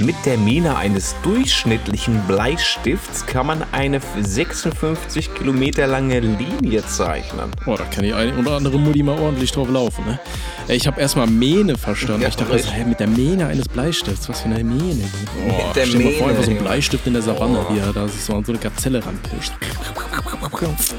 [0.00, 7.50] Mit der Mine eines durchschnittlichen Bleistifts kann man eine 56 Kilometer lange Linie zeichnen.
[7.64, 10.20] Boah, da kann die eine oder andere Mutti mal ordentlich drauf laufen, ne?
[10.68, 12.22] Ich habe erstmal Mähne verstanden.
[12.22, 15.02] Ja, ich dachte, was, hä, mit der Mähne eines Bleistifts, was für eine Mähne?
[15.48, 16.58] Boah, Mit der stell dir mal vor, Mähne, einfach so ein.
[16.58, 17.74] Bleistift in der Savanne, Boah.
[17.74, 19.52] wie er da sich so an so eine Gazelle ranpirscht.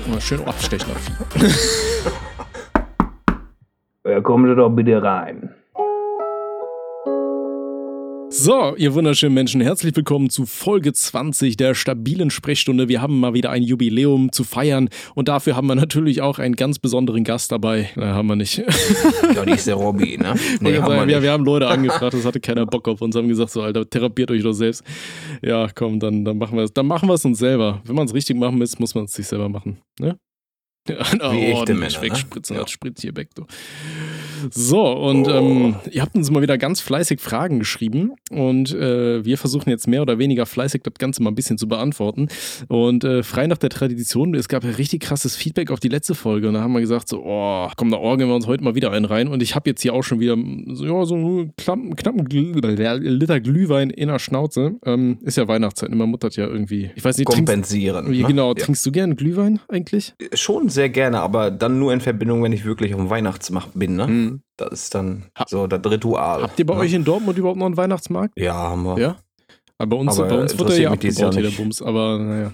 [0.10, 0.92] Mal schön abstechen.
[4.06, 5.56] Ja, kommen Sie doch bitte rein.
[8.42, 12.88] So, ihr wunderschönen Menschen, herzlich willkommen zu Folge 20 der stabilen Sprechstunde.
[12.88, 16.56] Wir haben mal wieder ein Jubiläum zu feiern und dafür haben wir natürlich auch einen
[16.56, 17.90] ganz besonderen Gast dabei.
[17.98, 18.60] Na, haben wir nicht.
[19.36, 20.36] Ja, ist der Robby, ne?
[20.62, 21.22] Nee, Wir, haben wir wir, nicht.
[21.22, 24.32] wir haben Leute angefragt, das hatte keiner Bock auf uns, haben gesagt, so, Alter, therapiert
[24.32, 24.86] euch doch selbst.
[25.42, 26.72] Ja, komm, dann, dann machen wir es.
[26.72, 27.82] Dann machen wir es uns selber.
[27.84, 29.80] Wenn man es richtig machen will, muss man es sich selber machen.
[30.00, 30.18] Ne?
[30.88, 30.96] Ja,
[31.34, 32.02] Wie echte Männer, ne?
[32.02, 32.62] wegspritzen, Ja.
[32.64, 33.46] als Spritz hier weg, du.
[34.52, 39.38] So, und ähm, ihr habt uns mal wieder ganz fleißig Fragen geschrieben und äh, wir
[39.38, 42.30] versuchen jetzt mehr oder weniger fleißig das Ganze mal ein bisschen zu beantworten.
[42.70, 46.16] Und äh, frei nach der Tradition, es gab ja richtig krasses Feedback auf die letzte
[46.16, 48.76] Folge und da haben wir gesagt, so, oh, komm, da orgeln wir uns heute mal
[48.76, 49.28] wieder einen rein.
[49.28, 50.38] Und ich habe jetzt hier auch schon wieder
[50.74, 54.76] so, ja, so einen knappen, knappen Liter Glühwein in der Schnauze.
[54.86, 56.92] Ähm, ist ja Weihnachtszeit, man muttert ja irgendwie.
[56.96, 58.10] Ich weiß nicht, trinkst, Kompensieren.
[58.10, 58.28] wie, ne?
[58.28, 58.54] genau, Ja.
[58.56, 60.14] trinkst du gern Glühwein eigentlich?
[60.34, 63.96] Schon sehr gerne, aber dann nur in Verbindung, wenn ich wirklich auf dem Weihnachtsmarkt bin,
[63.96, 64.08] ne?
[64.08, 64.42] Hm.
[64.58, 66.44] Das ist dann so das Ritual.
[66.44, 66.82] Habt ihr bei ne?
[66.82, 68.38] euch in Dortmund überhaupt noch einen Weihnachtsmarkt?
[68.38, 68.98] Ja, haben wir.
[68.98, 69.16] Ja?
[69.82, 71.58] Aber bei uns, Aber bei uns wird er interessiert ja abgebaut, hier der nicht.
[71.58, 71.82] Bums.
[71.82, 72.52] Aber naja.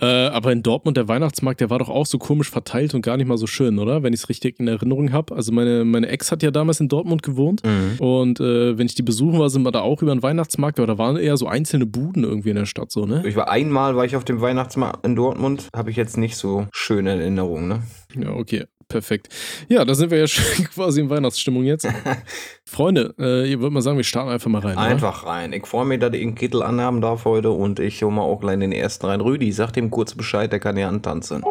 [0.00, 3.16] Äh, aber in Dortmund, der Weihnachtsmarkt, der war doch auch so komisch verteilt und gar
[3.16, 4.02] nicht mal so schön, oder?
[4.02, 5.34] Wenn ich es richtig in Erinnerung habe.
[5.34, 7.62] Also meine, meine Ex hat ja damals in Dortmund gewohnt.
[7.64, 7.98] Mhm.
[7.98, 10.86] Und äh, wenn ich die besuchen war, sind wir da auch über den Weihnachtsmarkt, aber
[10.86, 13.22] da waren eher so einzelne Buden irgendwie in der Stadt, so, ne?
[13.26, 16.66] Ich war einmal, war ich auf dem Weihnachtsmarkt in Dortmund, habe ich jetzt nicht so
[16.70, 17.82] schöne Erinnerungen, ne?
[18.14, 18.66] Ja, okay.
[18.88, 19.28] Perfekt.
[19.68, 21.86] Ja, da sind wir ja schon quasi in Weihnachtsstimmung jetzt.
[22.64, 24.72] Freunde, äh, ihr würdet mal sagen, wir starten einfach mal rein.
[24.76, 24.82] oder?
[24.82, 25.52] Einfach rein.
[25.52, 28.40] Ich freue mich, dass ich einen Kittel anhaben darf heute und ich hole mal auch
[28.40, 29.20] gleich den ersten rein.
[29.20, 31.44] Rüdi, sag dem kurz Bescheid, der kann ja antanzen.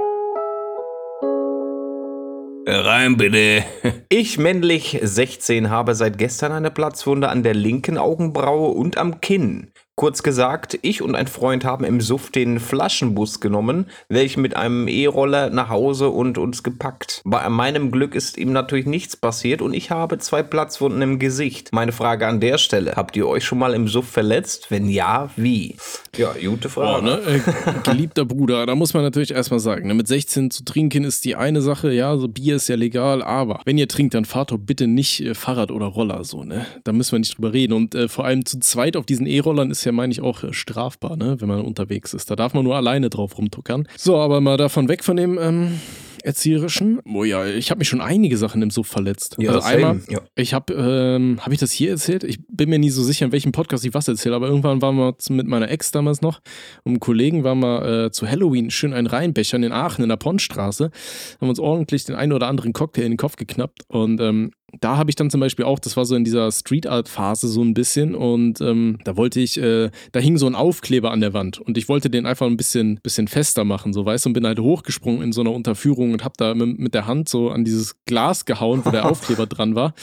[2.70, 3.64] Rein bitte.
[4.10, 9.72] Ich, männlich 16, habe seit gestern eine Platzwunde an der linken Augenbraue und am Kinn.
[10.00, 14.88] Kurz gesagt, ich und ein Freund haben im Suff den Flaschenbus genommen, welchen mit einem
[14.88, 17.24] E-Roller nach Hause und uns gepackt.
[17.26, 21.74] Bei meinem Glück ist ihm natürlich nichts passiert und ich habe zwei Platzwunden im Gesicht.
[21.74, 24.68] Meine Frage an der Stelle, habt ihr euch schon mal im Suff verletzt?
[24.70, 25.78] Wenn ja, wie?
[26.16, 27.04] Ja, gute Boah, Frage.
[27.04, 27.20] ne?
[27.26, 27.40] äh,
[27.84, 31.36] geliebter Bruder, da muss man natürlich erstmal sagen, ne, mit 16 zu trinken ist die
[31.36, 34.60] eine Sache, ja, so Bier ist ja legal, aber wenn ihr trinkt, dann fahrt doch
[34.60, 36.68] bitte nicht äh, Fahrrad oder Roller so, ne?
[36.84, 37.74] Da müssen wir nicht drüber reden.
[37.74, 40.54] Und äh, vor allem zu zweit auf diesen E-Rollern ist ja, meine ich, auch äh,
[40.54, 41.38] strafbar, ne?
[41.40, 42.30] Wenn man unterwegs ist.
[42.32, 43.88] Da darf man nur alleine drauf rumtuckern.
[43.98, 45.80] So, aber mal davon weg von dem ähm,
[46.24, 47.00] Erzieherischen.
[47.06, 49.38] Oh ja, ich habe mich schon einige Sachen im Suff verletzt.
[49.40, 50.20] Ja, also einmal, Ja.
[50.36, 52.24] ich habe, ähm, habe ich das hier erzählt?
[52.24, 54.96] Ich bin mir nie so sicher, in welchem Podcast ich was erzähle, aber irgendwann waren
[54.98, 56.42] wir mit meiner Ex damals noch
[56.84, 60.18] und einem Kollegen waren wir äh, zu Halloween schön ein Rheinbechern in Aachen in der
[60.18, 60.92] Pondstraße,
[61.40, 64.52] haben uns ordentlich den einen oder anderen Cocktail in den Kopf geknappt und ähm,
[64.82, 67.48] da habe ich dann zum Beispiel auch, das war so in dieser Street Art Phase
[67.48, 71.22] so ein bisschen und ähm, da wollte ich, äh, da hing so ein Aufkleber an
[71.22, 74.30] der Wand und ich wollte den einfach ein bisschen, bisschen fester machen, so weißt du,
[74.30, 77.50] und bin halt hochgesprungen in so einer Unterführung und habe da mit, der Hand so
[77.50, 79.94] an dieses Glas gehauen, wo der Aufkleber dran war.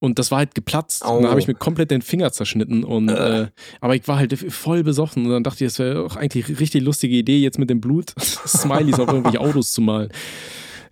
[0.00, 1.02] Und das war halt geplatzt.
[1.02, 1.20] Und Au.
[1.20, 2.84] dann habe ich mir komplett den Finger zerschnitten.
[2.84, 3.42] Und, Äh.
[3.42, 3.46] äh,
[3.80, 5.26] aber ich war halt voll besoffen.
[5.26, 7.80] Und dann dachte ich, es wäre auch eigentlich eine richtig lustige Idee, jetzt mit dem
[7.80, 8.14] Blut
[8.46, 10.10] Smileys auf irgendwelche Autos zu malen.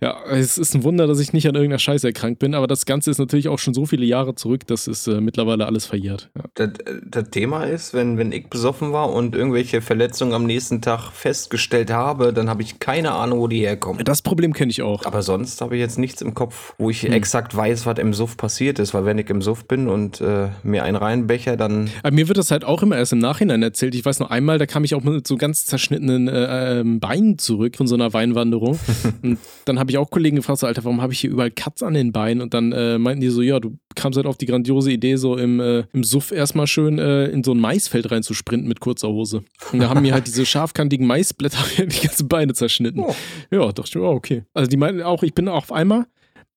[0.01, 2.85] Ja, es ist ein Wunder, dass ich nicht an irgendeiner Scheiße erkrankt bin, aber das
[2.85, 6.29] Ganze ist natürlich auch schon so viele Jahre zurück, dass es äh, mittlerweile alles verjährt.
[6.35, 6.43] Ja.
[6.55, 6.69] Das,
[7.09, 11.91] das Thema ist, wenn, wenn ich besoffen war und irgendwelche Verletzungen am nächsten Tag festgestellt
[11.91, 14.03] habe, dann habe ich keine Ahnung, wo die herkommen.
[14.05, 15.05] Das Problem kenne ich auch.
[15.05, 16.91] Aber sonst habe ich jetzt nichts im Kopf, wo Hm.
[16.91, 18.93] ich exakt weiß, was im Suff passiert ist.
[18.93, 22.37] Weil wenn ich im Suff bin und äh, mir einen reinbecher, dann Aber mir wird
[22.37, 23.95] das halt auch immer erst im Nachhinein erzählt.
[23.95, 27.37] Ich weiß noch einmal, da kam ich auch mit so ganz zerschnittenen äh, ähm, Beinen
[27.37, 28.79] zurück von so einer Weinwanderung.
[29.23, 31.83] und dann habe ich auch Kollegen gefragt, so, Alter, warum habe ich hier überall Cuts
[31.83, 32.41] an den Beinen?
[32.41, 35.37] Und dann äh, meinten die so, ja, du kamst halt auf die grandiose Idee, so
[35.37, 39.43] im, äh, im Suff erstmal schön äh, in so ein Maisfeld reinzusprinten mit kurzer Hose.
[39.71, 42.99] Und da haben mir halt diese scharfkantigen Maisblätter die ganzen Beine zerschnitten.
[43.01, 43.15] Oh.
[43.51, 44.43] Ja, dachte ich, oh, okay.
[44.53, 46.05] Also die meinten auch, ich bin auf einmal,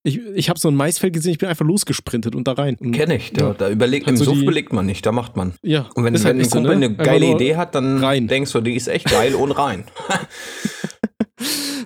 [0.02, 2.76] ich, ich habe so ein Maisfeld gesehen, ich bin einfach losgesprintet und da rein.
[2.92, 3.32] Kenne ich.
[3.34, 3.54] Da, Ja.
[3.54, 5.52] da überlegt, im so Suff belegt man nicht, da macht man.
[5.62, 6.86] Ja, Und wenn, wenn halt ein nicht so, Kumpel ne?
[6.86, 8.26] eine geile Idee hat, dann rein.
[8.26, 9.84] denkst du, die ist echt geil und rein.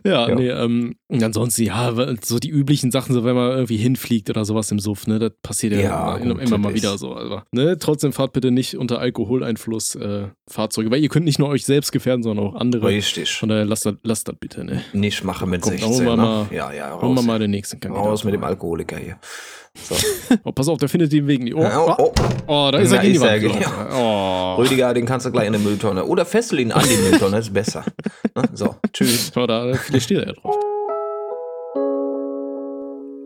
[0.07, 0.35] Ja, Ja.
[0.35, 4.71] nee, ähm, ansonsten, ja, so die üblichen Sachen, so wenn man irgendwie hinfliegt oder sowas
[4.71, 7.17] im Suff, ne, das passiert ja, Ja, immer, immer mal wieder so.
[7.17, 11.49] Aber, ne, trotzdem fahrt bitte nicht unter Alkoholeinfluss äh, Fahrzeuge, weil ihr könnt nicht nur
[11.49, 12.87] euch selbst gefährden, sondern auch andere.
[12.87, 13.33] Richtig.
[13.35, 14.83] Von daher lasst das, lasst das bitte, ne.
[14.93, 15.89] Nicht mache mit Komm, 16.
[15.91, 16.23] holen wir ne?
[16.23, 18.09] mal- ja, ja, Holen wir raus, mal den nächsten Kandidaten.
[18.09, 19.17] raus mit dem Alkoholiker hier.
[19.77, 19.97] So.
[20.45, 21.55] Oh, pass auf, der findet den Weg nicht.
[21.55, 22.13] Oh, Oh, oh, oh.
[22.47, 23.43] oh da ist Da er gegen die ist er, Wand.
[23.43, 23.87] gelaufen.
[23.95, 24.55] Oh.
[24.55, 26.05] Rüdiger, den kannst du gleich in die Mülltonne.
[26.05, 27.85] Oder festel ihn an die Mülltonne, ist besser.
[28.35, 28.43] Ne?
[28.55, 29.33] So, tschüss.
[29.37, 30.57] Oh, da vielleicht steht er ja drauf.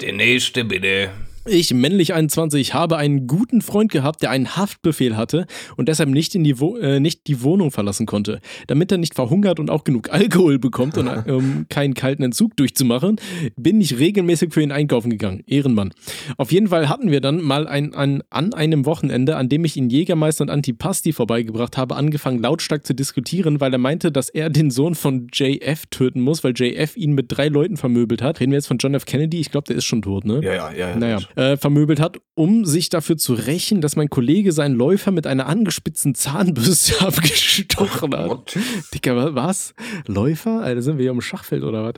[0.00, 1.10] Der nächste bitte.
[1.50, 5.46] Ich, männlich 21, habe einen guten Freund gehabt, der einen Haftbefehl hatte
[5.76, 8.40] und deshalb nicht, in die, Wo äh, nicht die Wohnung verlassen konnte.
[8.66, 13.16] Damit er nicht verhungert und auch genug Alkohol bekommt und um keinen kalten Entzug durchzumachen,
[13.56, 15.42] bin ich regelmäßig für ihn einkaufen gegangen.
[15.46, 15.92] Ehrenmann.
[16.36, 19.76] Auf jeden Fall hatten wir dann mal ein, ein, an einem Wochenende, an dem ich
[19.76, 24.50] ihn Jägermeister und Antipasti vorbeigebracht habe, angefangen lautstark zu diskutieren, weil er meinte, dass er
[24.50, 28.40] den Sohn von JF töten muss, weil JF ihn mit drei Leuten vermöbelt hat.
[28.40, 29.06] Reden wir jetzt von John F.
[29.06, 29.40] Kennedy?
[29.40, 30.40] Ich glaube, der ist schon tot, ne?
[30.42, 30.88] Ja, ja, ja.
[30.90, 30.96] ja.
[30.96, 35.24] naja, äh, vermöbelt hat, um sich dafür zu rächen, dass mein Kollege seinen Läufer mit
[35.26, 38.28] einer angespitzten Zahnbürste abgestochen hat.
[38.28, 38.58] Gott.
[38.92, 39.72] Dicker, wa- was?
[40.06, 40.60] Läufer?
[40.62, 41.94] Alter, sind wir hier im Schachfeld oder was?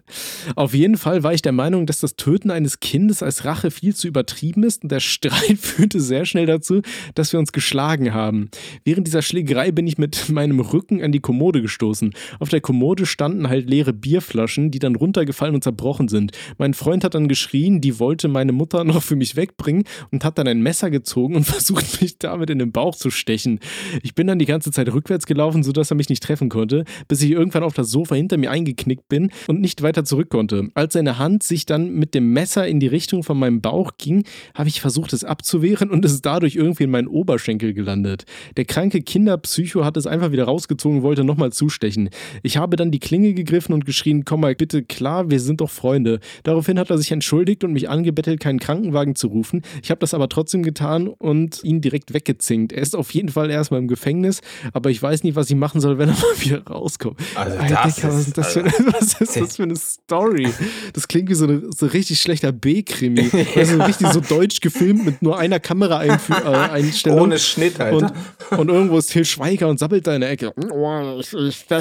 [0.56, 3.94] Auf jeden Fall war ich der Meinung, dass das Töten eines Kindes als Rache viel
[3.94, 6.82] zu übertrieben ist und der Streit führte sehr schnell dazu,
[7.14, 8.50] dass wir uns geschlagen haben.
[8.84, 12.12] Während dieser Schlägerei bin ich mit meinem Rücken an die Kommode gestoßen.
[12.40, 16.32] Auf der Kommode standen halt leere Bierflaschen, die dann runtergefallen und zerbrochen sind.
[16.58, 20.38] Mein Freund hat dann geschrien, die wollte meine Mutter noch für mich wegbringen und hat
[20.38, 23.60] dann ein Messer gezogen und versucht, mich damit in den Bauch zu stechen.
[24.02, 27.22] Ich bin dann die ganze Zeit rückwärts gelaufen, sodass er mich nicht treffen konnte, bis
[27.22, 30.68] ich irgendwann auf das Sofa hinter mir eingeknickt bin und nicht weiter zurück konnte.
[30.74, 34.24] Als seine Hand sich dann mit dem Messer in die Richtung von meinem Bauch ging,
[34.54, 38.24] habe ich versucht, es abzuwehren und es ist dadurch irgendwie in meinen Oberschenkel gelandet.
[38.56, 42.10] Der kranke Kinderpsycho hat es einfach wieder rausgezogen und wollte nochmal zustechen.
[42.42, 45.70] Ich habe dann die Klinge gegriffen und geschrien, komm mal bitte klar, wir sind doch
[45.70, 46.20] Freunde.
[46.42, 49.62] Daraufhin hat er sich entschuldigt und mich angebettelt, keinen Krankenwagen zu rufen.
[49.82, 52.72] Ich habe das aber trotzdem getan und ihn direkt weggezinkt.
[52.72, 54.40] Er ist auf jeden Fall erstmal im Gefängnis,
[54.72, 57.20] aber ich weiß nicht, was ich machen soll, wenn er mal wieder rauskommt.
[57.36, 60.48] Also Alter, das Dicker, was ist- das, für, was ist das für eine Story?
[60.92, 63.30] Das klingt wie so ein so richtig schlechter B-Krimi.
[63.60, 67.20] Also richtig so deutsch gefilmt mit nur einer Kameraeinstellung.
[67.20, 68.12] Ohne Schnitt, Alter.
[68.50, 70.52] Und, und irgendwo ist Till Schweiger und sabbelt da in der Ecke.
[70.72, 71.66] Oh, ich, ich.
[71.66, 71.76] Du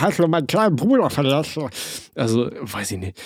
[0.00, 1.68] hast mir meinen kleinen Bruder verlassen.
[2.14, 3.22] Also, weiß ich nicht.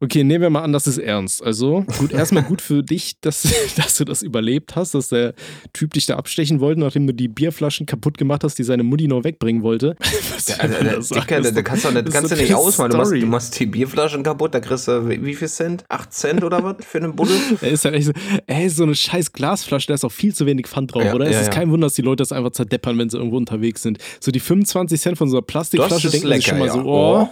[0.00, 1.42] Okay, nehmen wir mal an, das ist ernst.
[1.42, 3.42] Also, gut, erstmal gut für dich, dass,
[3.76, 5.34] dass du das überlebt hast, dass der
[5.72, 9.08] Typ dich da abstechen wollte, nachdem du die Bierflaschen kaputt gemacht hast, die seine Mutti
[9.08, 9.96] noch wegbringen wollte.
[10.34, 11.42] Was Ja, also, soll man der?
[11.42, 12.90] Dicker, Das da ist kannst du, das kannst du ist nicht eine ausmalen.
[12.92, 15.84] Du machst, du machst die Bierflaschen kaputt, da kriegst du wie, viel Cent?
[15.88, 17.36] 8 Cent oder was für einen Buddel?
[17.62, 18.12] Er ist halt echt so,
[18.46, 21.26] ey, so eine scheiß Glasflasche, da ist auch viel zu wenig Pfand drauf, Ja, oder?
[21.26, 21.52] Es ja, ist ja.
[21.54, 23.98] kein Wunder, dass die Leute das einfach zerdeppern, wenn sie irgendwo unterwegs sind.
[24.20, 26.86] So die 25 Cent von so einer Plastikflasche ist denken sich schon mal lecker, so,
[26.88, 27.28] oh, Oh.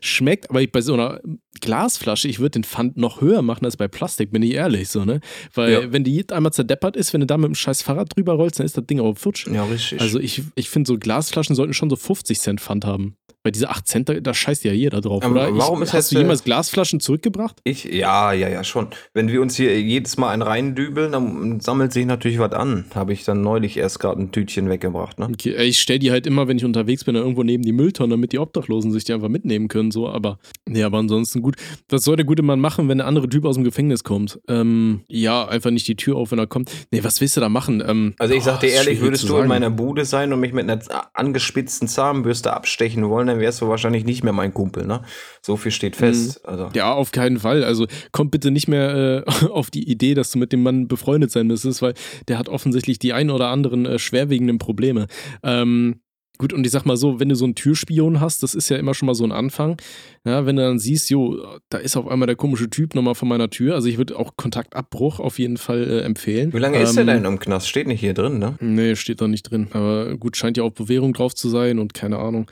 [0.00, 0.48] schmeckt.
[0.50, 1.20] Aber ich, bei so einer
[1.60, 5.04] Glasflasche, ich würde den Pfand noch höher machen als bei Plastik, bin ich ehrlich, so,
[5.04, 5.20] ne?
[5.54, 5.92] Weil Ja.
[5.92, 8.66] wenn die einmal zerdeppert ist, wenn du da mit dem scheiß Fahrrad drüber rollst, dann
[8.66, 9.46] ist das Ding aber futsch.
[9.48, 10.00] Ja, richtig.
[10.00, 13.16] Also ich, ich finde, so Glasflaschen sollten schon so 50 Cent Pfand haben.
[13.46, 15.56] Weil diese 8 Cent, da, da scheißt ja jeder drauf, Aber oder?
[15.56, 17.54] warum ich, ist hast du jemals Glasflaschen zurückgebracht?
[17.62, 18.88] Ich, ja, ja, ja, schon.
[19.14, 22.86] Wenn wir uns hier jedes Mal einen reindübeln, dann sammelt sich natürlich was an.
[22.92, 25.28] Habe ich dann neulich erst gerade ein Tütchen weggebracht, ne?
[25.30, 28.14] Okay, ich stell die halt immer, wenn ich unterwegs bin, dann irgendwo neben die Mülltonne,
[28.14, 31.54] damit die Obdachlosen sich die einfach mitnehmen können, so, aber, nee, aber ansonsten gut.
[31.88, 34.40] Was soll der gute Mann machen, wenn der andere Typ aus dem Gefängnis kommt?
[34.48, 36.68] Ähm, ja, einfach nicht die Tür auf, wenn er kommt.
[36.90, 37.80] Nee, was willst du da machen?
[37.86, 39.48] Ähm, Also ich sag oh, dir ist ehrlich, würdest du in sagen.
[39.50, 40.80] meiner Bude sein und mich mit einer
[41.14, 45.02] angespitzten Zahnbürste abstechen wollen, dann wärst du wahrscheinlich nicht mehr mein Kumpel, ne?
[45.42, 46.44] So viel steht fest.
[46.46, 46.66] Also.
[46.66, 46.70] Mhm.
[46.74, 47.64] Ja, auf keinen Fall.
[47.64, 51.30] Also kommt bitte nicht mehr äh, auf die Idee, dass du mit dem Mann befreundet
[51.30, 51.94] sein müsstest, weil
[52.28, 55.06] der hat offensichtlich die ein oder anderen äh, schwerwiegenden Probleme.
[55.42, 56.00] Ähm,
[56.38, 58.76] gut, und ich sag mal so, wenn du so einen Türspion hast, das ist ja
[58.76, 59.76] immer schon mal so ein Anfang.
[60.24, 63.28] Ja, wenn du dann siehst, jo, da ist auf einmal der komische Typ nochmal vor
[63.28, 63.74] meiner Tür.
[63.74, 66.52] Also ich würde auch Kontaktabbruch auf jeden Fall äh, empfehlen.
[66.52, 67.68] Wie lange ist der Ähm, denn im Knast?
[67.68, 68.56] Steht nicht hier drin, ne?
[68.60, 69.68] Nee, steht da nicht drin.
[69.72, 72.50] Aber gut, scheint ja auch Bewährung drauf zu sein und keine Ahnung.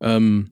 [0.00, 0.50] Ähm,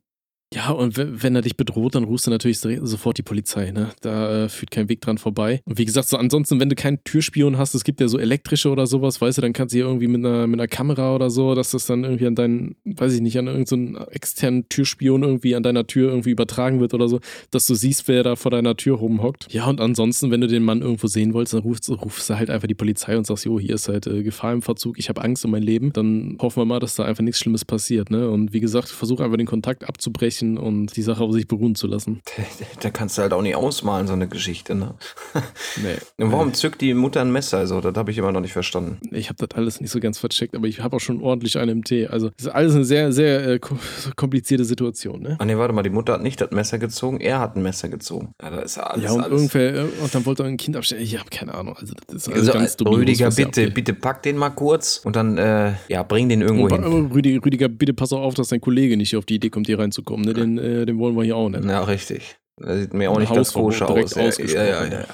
[0.54, 3.90] ja, und wenn, er dich bedroht, dann rufst du natürlich so- sofort die Polizei, ne?
[4.00, 5.60] Da äh, führt kein Weg dran vorbei.
[5.66, 8.70] Und wie gesagt, so ansonsten, wenn du keinen Türspion hast, es gibt ja so elektrische
[8.70, 11.28] oder sowas, weißt du, dann kannst du hier irgendwie mit einer, mit einer Kamera oder
[11.28, 15.54] so, dass das dann irgendwie an deinen, weiß ich nicht, an irgendeinen externen Türspion irgendwie
[15.54, 18.74] an deiner Tür irgendwie übertragen wird oder so, dass du siehst, wer da vor deiner
[18.74, 19.52] Tür rumhockt.
[19.52, 22.48] Ja, und ansonsten, wenn du den Mann irgendwo sehen wolltest, dann rufst, rufst du halt
[22.48, 25.22] einfach die Polizei und sagst, jo, hier ist halt äh, Gefahr im Verzug, ich habe
[25.22, 25.92] Angst um mein Leben.
[25.92, 28.30] Dann hoffen wir mal, dass da einfach nichts Schlimmes passiert, ne?
[28.30, 31.86] Und wie gesagt, versuch einfach den Kontakt abzubrechen und die Sache auf sich beruhen zu
[31.86, 32.20] lassen.
[32.80, 34.94] Da kannst du halt auch nicht ausmalen, so eine Geschichte, ne?
[35.82, 35.96] Nee.
[36.24, 37.58] Und warum zückt die Mutter ein Messer?
[37.58, 38.98] Also, das habe ich immer noch nicht verstanden.
[39.10, 41.70] Ich habe das alles nicht so ganz vercheckt, aber ich habe auch schon ordentlich einen
[41.78, 42.06] im Tee.
[42.06, 43.78] Also, das ist alles eine sehr, sehr äh, ko-
[44.16, 45.36] komplizierte Situation, ne?
[45.40, 47.88] Ah ne, warte mal, die Mutter hat nicht das Messer gezogen, er hat ein Messer
[47.88, 48.32] gezogen.
[48.40, 49.04] Ja, das ist ja alles.
[49.04, 49.32] Ja, und alles.
[49.52, 51.02] irgendwer, äh, und dann wollte er ein Kind abstellen.
[51.02, 51.76] Ich habe keine Ahnung.
[51.78, 54.50] Also, das ist alles Also, ganz äh, dubios, Rüdiger, da bitte, bitte pack den mal
[54.50, 57.10] kurz und dann, äh, ja, bring den irgendwo Und, hin.
[57.12, 59.78] Rüdiger, Rüdiger, bitte pass auch auf, dass dein Kollege nicht auf die Idee kommt, hier
[59.78, 60.27] reinzukommen.
[60.28, 60.34] Ne?
[60.34, 61.64] Den, äh, den wollen wir hier auch nicht.
[61.64, 62.36] Ja, richtig.
[62.56, 64.14] Das sieht mir auch nicht ganz koscher aus.
[64.14, 64.84] Ja, ja, ja.
[64.84, 65.04] ja.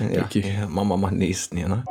[0.12, 0.44] ja, Okay.
[0.60, 1.84] ja, machen wir mal den nächsten hier, ne?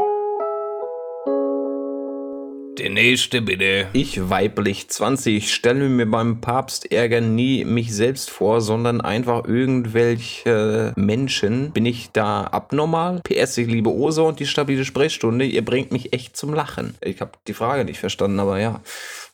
[2.80, 3.88] Der nächste bitte.
[3.94, 11.72] Ich, weiblich 20, stelle mir beim Papstärger nie mich selbst vor, sondern einfach irgendwelche Menschen.
[11.72, 13.22] Bin ich da abnormal?
[13.24, 15.46] PS, ich liebe Osa und die stabile Sprechstunde.
[15.46, 16.96] Ihr bringt mich echt zum Lachen.
[17.02, 18.82] Ich habe die Frage nicht verstanden, aber ja.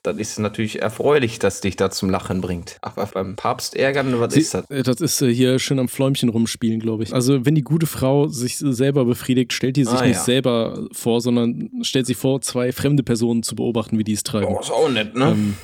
[0.02, 2.78] Das ist natürlich erfreulich, dass dich da zum Lachen bringt.
[2.82, 4.70] Aber beim Papst ärgern, was Sie, ist das?
[4.70, 7.14] äh, das ist äh, hier schön am Fläumchen rumspielen, glaube ich.
[7.14, 10.24] Also, wenn die gute Frau sich selber befriedigt, stellt die sich Ah, nicht ja.
[10.24, 14.48] selber vor, sondern stellt sich vor, zwei fremde Personen zu beobachten, wie die es treiben.
[14.56, 15.32] Oh, ist auch nett, ne?
[15.32, 15.58] Ähm,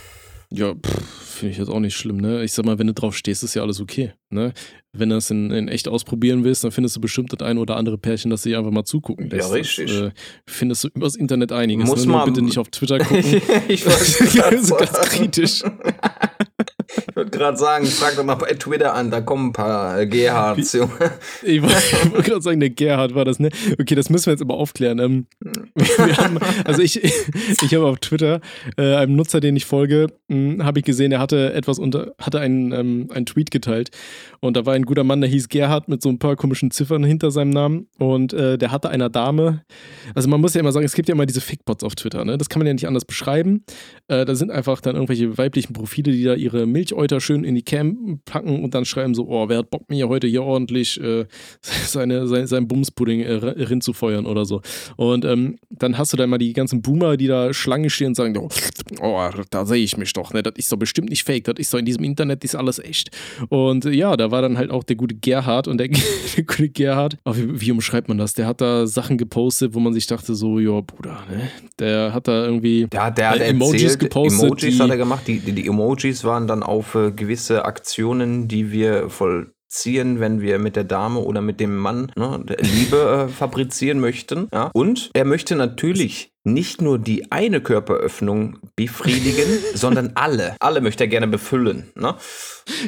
[0.51, 0.73] ja,
[1.23, 2.43] finde ich jetzt auch nicht schlimm, ne?
[2.43, 4.53] Ich sag mal, wenn du drauf stehst, ist ja alles okay, ne?
[4.93, 7.75] Wenn du es in, in echt ausprobieren willst, dann findest du bestimmt das ein oder
[7.75, 9.49] andere Pärchen, das sich einfach mal zugucken lässt.
[9.49, 9.87] Ja, richtig.
[9.87, 10.11] Das, äh,
[10.47, 11.89] findest du übers Internet einiges.
[11.89, 12.11] Muss ne?
[12.11, 13.41] Nur man- bitte nicht auf Twitter gucken.
[13.67, 15.63] ich wollte so gerade ganz kritisch.
[17.15, 20.05] Ich wollte gerade sagen, frag doch mal bei Twitter an, da kommen ein paar äh,
[20.05, 20.91] Gerhards, Junge.
[21.43, 23.51] Ich wollte wollt gerade sagen, der Gerhard war das, ne?
[23.79, 24.99] Okay, das müssen wir jetzt aber aufklären.
[24.99, 25.27] Ähm,
[26.17, 28.41] haben, also ich, ich habe auf Twitter
[28.75, 32.73] äh, einem Nutzer, den ich folge, habe ich gesehen, er hatte etwas unter, hatte einen,
[32.73, 33.91] ähm, einen Tweet geteilt.
[34.41, 37.05] Und da war ein guter Mann, der hieß Gerhard mit so ein paar komischen Ziffern
[37.05, 37.87] hinter seinem Namen.
[37.97, 39.63] Und äh, der hatte einer Dame,
[40.15, 42.37] also man muss ja immer sagen, es gibt ja immer diese Fickbots auf Twitter, ne?
[42.37, 43.63] Das kann man ja nicht anders beschreiben.
[44.09, 46.65] Äh, da sind einfach dann irgendwelche weiblichen Profile, die da ihre
[47.05, 50.09] Milchäuter schön in die Cam packen und dann schreiben so, oh, wer hat Bock mir
[50.09, 51.25] heute hier ordentlich äh,
[51.61, 54.61] seine, sein, sein Bumspudding äh, rinzufeuern oder so.
[54.95, 58.15] Und ähm, dann hast du da mal die ganzen Boomer, die da Schlange stehen und
[58.15, 58.37] sagen,
[59.01, 60.41] oh, da sehe ich mich doch, ne?
[60.41, 63.11] Das ist doch bestimmt nicht fake, das ist doch in diesem Internet ist alles echt.
[63.49, 65.87] Und äh, ja, da war dann halt auch der gute Gerhard und der,
[66.35, 68.33] der gute Gerhard, oh, wie, wie umschreibt man das?
[68.33, 71.49] Der hat da Sachen gepostet, wo man sich dachte so, ja, Bruder, ne?
[71.79, 75.27] Der hat da irgendwie Ja, der hat Emojis erzählt, gepostet, Emojis die, hat er gemacht.
[75.27, 80.75] Die, die, die Emojis waren dann auf gewisse Aktionen, die wir vollziehen, wenn wir mit
[80.75, 84.47] der Dame oder mit dem Mann ne, Liebe äh, fabrizieren möchten.
[84.53, 84.69] Ja?
[84.73, 90.55] Und er möchte natürlich nicht nur die eine Körperöffnung befriedigen, sondern alle.
[90.59, 91.91] Alle möchte er gerne befüllen.
[91.95, 92.15] Ne?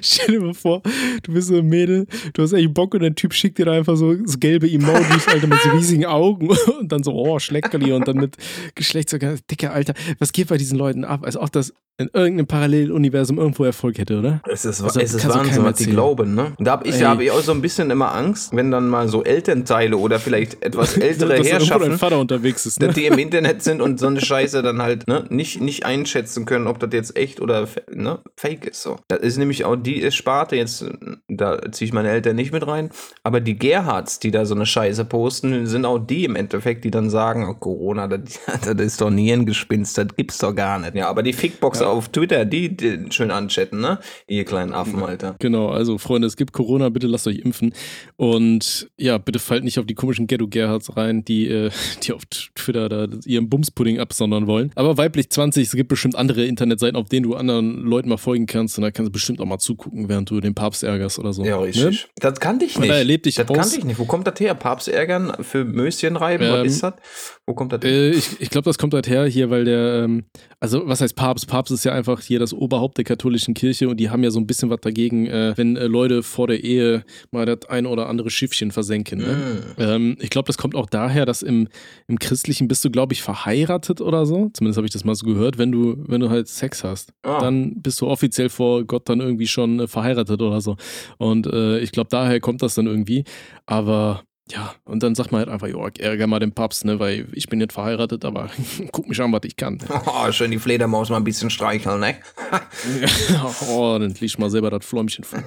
[0.01, 0.81] Stell dir mal vor,
[1.23, 3.73] du bist so ein Mädel, du hast echt Bock und der Typ schickt dir da
[3.73, 6.49] einfach so, so gelbe Emojis, Alter, mit so riesigen Augen
[6.79, 8.37] und dann so, oh, Schleckerli und dann mit
[8.75, 9.39] Geschlechtsorgan.
[9.49, 11.21] Dicker, Alter, was geht bei diesen Leuten ab?
[11.23, 14.39] Als ob das in irgendeinem Paralleluniversum irgendwo Erfolg hätte, oder?
[14.47, 16.53] Es ist, Also, es ist Wahnsinn, was die glauben, ne?
[16.57, 18.87] Und da habe ich, da hab ich auch so ein bisschen immer Angst, wenn dann
[18.87, 22.87] mal so Elternteile oder vielleicht etwas ältere Herrschaften dein Vater unterwegs ist, ne?
[22.87, 26.45] dass die im Internet sind und so eine Scheiße dann halt ne, nicht, nicht einschätzen
[26.45, 28.81] können, ob das jetzt echt oder ne, fake ist.
[28.81, 28.97] So.
[29.07, 30.85] Das ist nämlich auch die Sparte, jetzt,
[31.27, 32.89] da ziehe ich meine Eltern nicht mit rein,
[33.23, 36.91] aber die Gerhards, die da so eine Scheiße posten, sind auch die im Endeffekt, die
[36.91, 40.79] dann sagen, oh, Corona, das, das ist doch nie ein Gespinst, das gibt's doch gar
[40.79, 40.95] nicht.
[40.95, 43.99] Ja, aber die Fickboxer auf Twitter, die, die schön anchatten, ne?
[44.27, 45.35] Ihr kleinen Affen, Alter.
[45.39, 47.73] Genau, also Freunde, es gibt Corona, bitte lasst euch impfen.
[48.15, 51.71] Und ja, bitte fallt nicht auf die komischen Ghetto-Gerhards rein, die, äh,
[52.03, 54.71] die auf Twitter da ihren Bumspudding absondern wollen.
[54.75, 58.45] Aber weiblich 20, es gibt bestimmt andere Internetseiten, auf denen du anderen Leuten mal folgen
[58.45, 61.31] kannst und da kannst du bestimmt auch mal zugucken, während du den Papst ärgerst oder
[61.33, 61.43] so.
[61.45, 61.83] Ja, richtig.
[61.83, 61.97] Ne?
[62.19, 62.91] Das kannte ich Und nicht.
[62.91, 63.99] da erlebte ich das aus- kannte ich nicht.
[63.99, 64.53] Wo kommt das her?
[64.55, 66.49] Papst ärgern für Möschen reiben?
[66.49, 66.93] Was Ähm, ist das?
[67.45, 67.91] Wo kommt das her?
[67.91, 70.25] Äh, ich ich glaube, das kommt halt her hier, weil der, ähm,
[70.59, 71.47] also was heißt Papst?
[71.47, 74.39] Papst ist ja einfach hier das Oberhaupt der katholischen Kirche und die haben ja so
[74.39, 78.07] ein bisschen was dagegen, äh, wenn äh, Leute vor der Ehe mal das ein oder
[78.09, 79.19] andere Schiffchen versenken.
[79.19, 79.37] Ne?
[79.77, 79.81] Mm.
[79.81, 81.67] Ähm, ich glaube, das kommt auch daher, dass im,
[82.07, 84.49] im Christlichen bist du, glaube ich, verheiratet oder so.
[84.53, 87.11] Zumindest habe ich das mal so gehört, wenn du, wenn du halt Sex hast.
[87.23, 87.39] Ah.
[87.39, 90.77] Dann bist du offiziell vor Gott dann irgendwie schon äh, verheiratet oder so.
[91.17, 93.25] Und äh, ich glaube, daher kommt das dann irgendwie.
[93.65, 97.27] Aber ja, und dann sagt man halt einfach, ja, ärger mal den Papst, ne, weil
[97.33, 98.49] ich bin nicht verheiratet, aber
[98.93, 99.77] guck mich an, was ich kann.
[100.05, 102.15] Oh, schön die Fledermaus mal ein bisschen streicheln, ne?
[103.69, 105.43] oh, dann lieg ich mal selber das Fläumchen von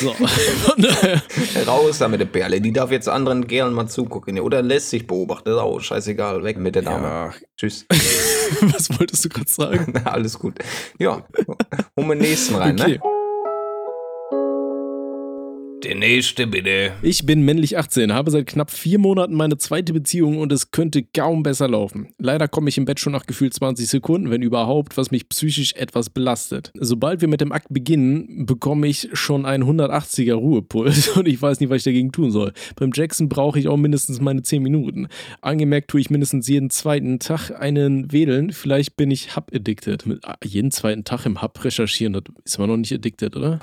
[0.00, 0.14] So,
[1.66, 2.60] Raus da mit der Perle.
[2.60, 4.38] Die darf jetzt anderen Kerlen mal zugucken.
[4.40, 5.52] Oder lässt sich beobachten.
[5.52, 6.42] Auch scheißegal.
[6.42, 7.06] Weg mit der Dame.
[7.06, 7.30] Ja.
[7.56, 7.84] Tschüss.
[8.62, 9.92] was wolltest du gerade sagen?
[9.92, 10.54] Na, alles gut.
[10.98, 11.22] Ja,
[11.96, 12.92] mir den nächsten rein, Okay.
[12.92, 13.19] ne?
[15.82, 16.92] Der nächste bitte.
[17.00, 21.02] Ich bin männlich 18, habe seit knapp vier Monaten meine zweite Beziehung und es könnte
[21.02, 22.08] kaum besser laufen.
[22.18, 25.72] Leider komme ich im Bett schon nach gefühlt 20 Sekunden, wenn überhaupt, was mich psychisch
[25.74, 26.70] etwas belastet.
[26.78, 31.60] Sobald wir mit dem Akt beginnen, bekomme ich schon einen 180er Ruhepuls und ich weiß
[31.60, 32.52] nicht, was ich dagegen tun soll.
[32.76, 35.08] Beim Jackson brauche ich auch mindestens meine 10 Minuten.
[35.40, 38.52] Angemerkt tue ich mindestens jeden zweiten Tag einen Wedeln.
[38.52, 40.04] Vielleicht bin ich Hub-addicted.
[40.04, 43.58] Mit- ah, Jeden zweiten Tag im Hub recherchieren, das ist man noch nicht addicted, oder?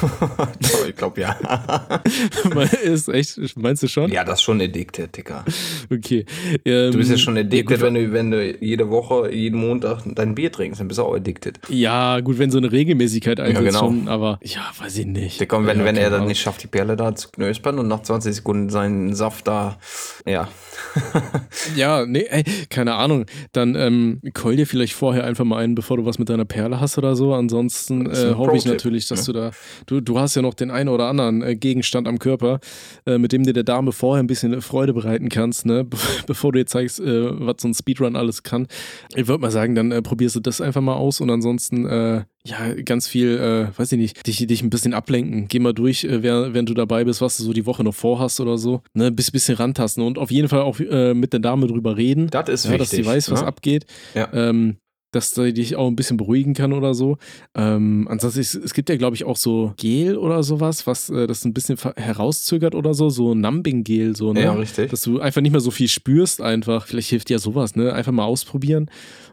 [0.88, 1.36] ich glaube ja.
[2.84, 4.10] ist echt, meinst du schon?
[4.10, 5.44] Ja, das ist schon addicted, Dicker.
[5.90, 6.24] Okay.
[6.64, 10.02] Du bist ja Ähm, schon addicted, gut, wenn, du, wenn du jede Woche, jeden Montag
[10.14, 11.58] dein Bier trinkst, dann bist du auch addicted.
[11.68, 13.78] Ja, gut, wenn so eine Regelmäßigkeit einsetzt genau.
[13.78, 15.40] schon, aber ja, weiß ich nicht.
[15.40, 17.88] Dicker, und wenn, ja, wenn er dann nicht schafft, die Perle da zu knöspern und
[17.88, 19.78] nach 20 Sekunden seinen Saft da,
[20.26, 20.48] ja.
[21.76, 23.26] Ja, nee, ey, keine Ahnung.
[23.52, 26.80] Dann ähm, call dir vielleicht vorher einfach mal einen, bevor du was mit deiner Perle
[26.80, 27.34] hast oder so.
[27.34, 29.32] Ansonsten äh, hoffe ich natürlich, dass ne?
[29.32, 29.50] du da,
[29.86, 32.60] du, du hast ja noch den einen oder anderen äh, Gegenstand am Körper,
[33.06, 35.84] äh, mit dem du der Dame vorher ein bisschen Freude bereiten kannst, ne?
[35.92, 35.96] Be
[36.26, 38.66] bevor du ihr zeigst, äh, was so ein Speedrun alles kann.
[39.14, 43.06] Ich würde mal sagen, dann probierst du das einfach mal aus und ansonsten ja, ganz
[43.06, 45.46] viel, äh, weiß ich nicht, dich, dich ein bisschen ablenken.
[45.46, 48.40] Geh mal durch, äh, während, du dabei bist, was du so die Woche noch vorhast
[48.40, 48.82] oder so.
[48.94, 52.28] Ne, bis bisschen rantasten und auf jeden Fall auch äh, mit der Dame drüber reden.
[52.30, 52.88] Das ist ja, wichtig.
[52.88, 53.46] dass sie weiß, was ne?
[53.46, 53.86] abgeht.
[54.14, 54.28] Ja.
[54.32, 54.76] Ähm,
[55.12, 57.18] dass sie dich auch ein bisschen beruhigen kann oder so.
[57.54, 61.26] Ähm, ansonsten, es, es gibt ja, glaube ich, auch so Gel oder sowas, was äh,
[61.26, 64.42] das ein bisschen herauszögert oder so, so Numbing-Gel, so, ne?
[64.42, 64.90] Ja, richtig.
[64.90, 66.86] Dass du einfach nicht mehr so viel spürst, einfach.
[66.86, 67.92] Vielleicht hilft ja sowas, ne?
[67.92, 68.90] Einfach mal ausprobieren.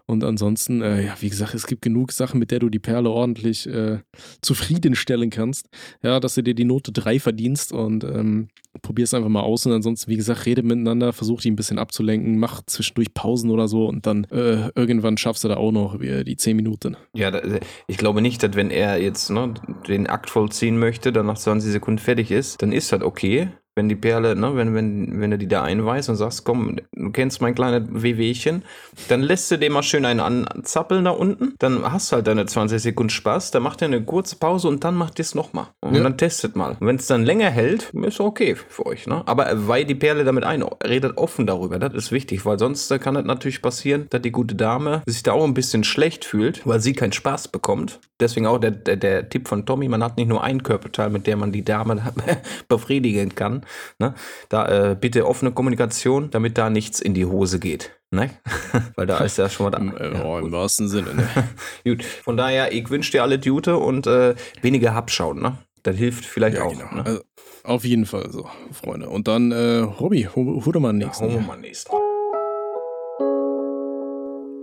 [0.09, 3.11] Und ansonsten, äh, ja, wie gesagt, es gibt genug Sachen, mit der du die Perle
[3.11, 3.99] ordentlich äh,
[4.41, 5.69] zufriedenstellen kannst.
[6.01, 8.47] Ja, dass du dir die Note 3 verdienst und ähm,
[8.81, 9.67] probier es einfach mal aus.
[9.67, 13.67] Und ansonsten, wie gesagt, rede miteinander, versuch die ein bisschen abzulenken, mach zwischendurch Pausen oder
[13.67, 16.97] so und dann äh, irgendwann schaffst du da auch noch äh, die 10 Minuten.
[17.13, 17.41] Ja, da,
[17.87, 19.53] ich glaube nicht, dass wenn er jetzt ne,
[19.87, 23.49] den Akt vollziehen möchte, dann nach 20 Sekunden fertig ist, dann ist das okay.
[23.79, 27.11] Wenn die Perle, ne, wenn, wenn, wenn du die da einweist und sagst, komm, du
[27.11, 28.63] kennst mein kleines Wehwehchen,
[29.07, 32.45] dann lässt du dem mal schön einen anzappeln da unten, dann hast du halt deine
[32.45, 35.67] 20 Sekunden Spaß, dann macht er eine kurze Pause und dann macht ihr es nochmal.
[35.79, 36.03] Und Ja.
[36.03, 36.75] dann testet mal.
[36.81, 39.23] Wenn es dann länger hält, ist okay für euch, ne?
[39.27, 43.15] Aber weil die Perle damit ein, redet offen darüber, das ist wichtig, weil sonst kann
[43.15, 46.81] es natürlich passieren, dass die gute Dame sich da auch ein bisschen schlecht fühlt, weil
[46.81, 48.01] sie keinen Spaß bekommt.
[48.19, 51.25] Deswegen auch der, der, der Tipp von Tommy, man hat nicht nur ein Körperteil, mit
[51.27, 52.01] der man die Dame
[52.67, 53.61] befriedigen kann.
[53.99, 54.13] Ne?
[54.49, 57.91] Da äh, bitte offene Kommunikation, damit da nichts in die Hose geht.
[58.11, 58.31] Ne?
[58.95, 59.95] Weil da ist ja schon an.
[59.97, 61.27] äh, oh, im wahrsten Sinne, ne?
[61.85, 65.41] Gut, von daher, ich wünsche dir alle Jute und äh, weniger Habschauen.
[65.41, 65.57] Ne?
[65.83, 66.71] Das hilft vielleicht Ja, auch.
[66.71, 66.93] genau.
[66.95, 67.03] Ne?
[67.05, 67.21] Also,
[67.63, 69.09] auf jeden Fall so, Freunde.
[69.09, 71.25] Und dann, äh, Robby, hol, hol mal nächsten.
[71.25, 71.91] Hauen wir mal nächsten.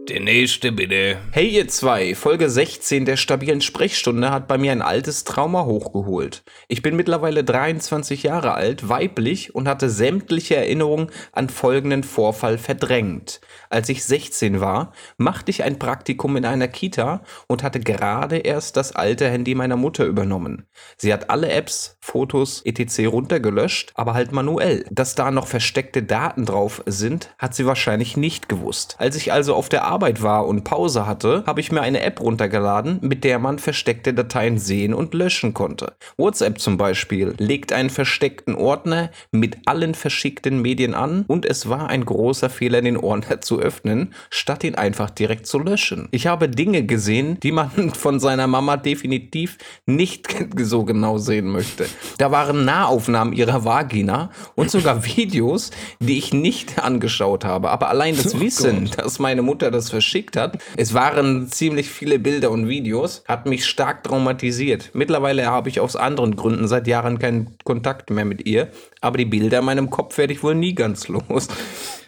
[0.09, 1.19] Der nächste bitte.
[1.33, 6.45] Hey ihr zwei, Folge 16 der stabilen Sprechstunde hat bei mir ein altes Trauma hochgeholt.
[6.69, 13.41] Ich bin mittlerweile 23 Jahre alt, weiblich und hatte sämtliche Erinnerungen an folgenden Vorfall verdrängt.
[13.69, 18.76] Als ich 16 war, machte ich ein Praktikum in einer Kita und hatte gerade erst
[18.76, 20.67] das alte Handy meiner Mutter übernommen.
[20.97, 23.09] Sie hat alle Apps, Fotos, etc.
[23.09, 24.85] runtergelöscht, aber halt manuell.
[24.91, 28.95] Dass da noch versteckte Daten drauf sind, hat sie wahrscheinlich nicht gewusst.
[28.99, 32.21] Als ich also auf der Arbeit war und Pause hatte, habe ich mir eine App
[32.21, 35.95] runtergeladen, mit der man versteckte Dateien sehen und löschen konnte.
[36.19, 41.89] WhatsApp zum Beispiel legt einen versteckten Ordner mit allen verschickten Medien an und es war
[41.89, 46.09] ein großer Fehler, den Ordner zu öffnen, statt ihn einfach direkt zu löschen.
[46.11, 49.56] Ich habe Dinge gesehen, die man von seiner Mama definitiv
[49.87, 50.28] nicht
[50.59, 51.87] so genau sehen möchte.
[52.19, 57.71] Da waren Nahaufnahmen ihrer Vagina und sogar Videos, die ich nicht angeschaut habe.
[57.71, 62.19] Aber allein das Oh Wissen, dass meine Mutter das verschickt hat, es waren ziemlich viele
[62.19, 64.91] Bilder und Videos, hat mich stark traumatisiert.
[64.95, 68.69] Mittlerweile habe ich aus anderen Gründen seit Jahren keinen Kontakt mehr mit ihr,
[69.01, 71.49] aber die Bilder in meinem Kopf werde ich wohl nie ganz los.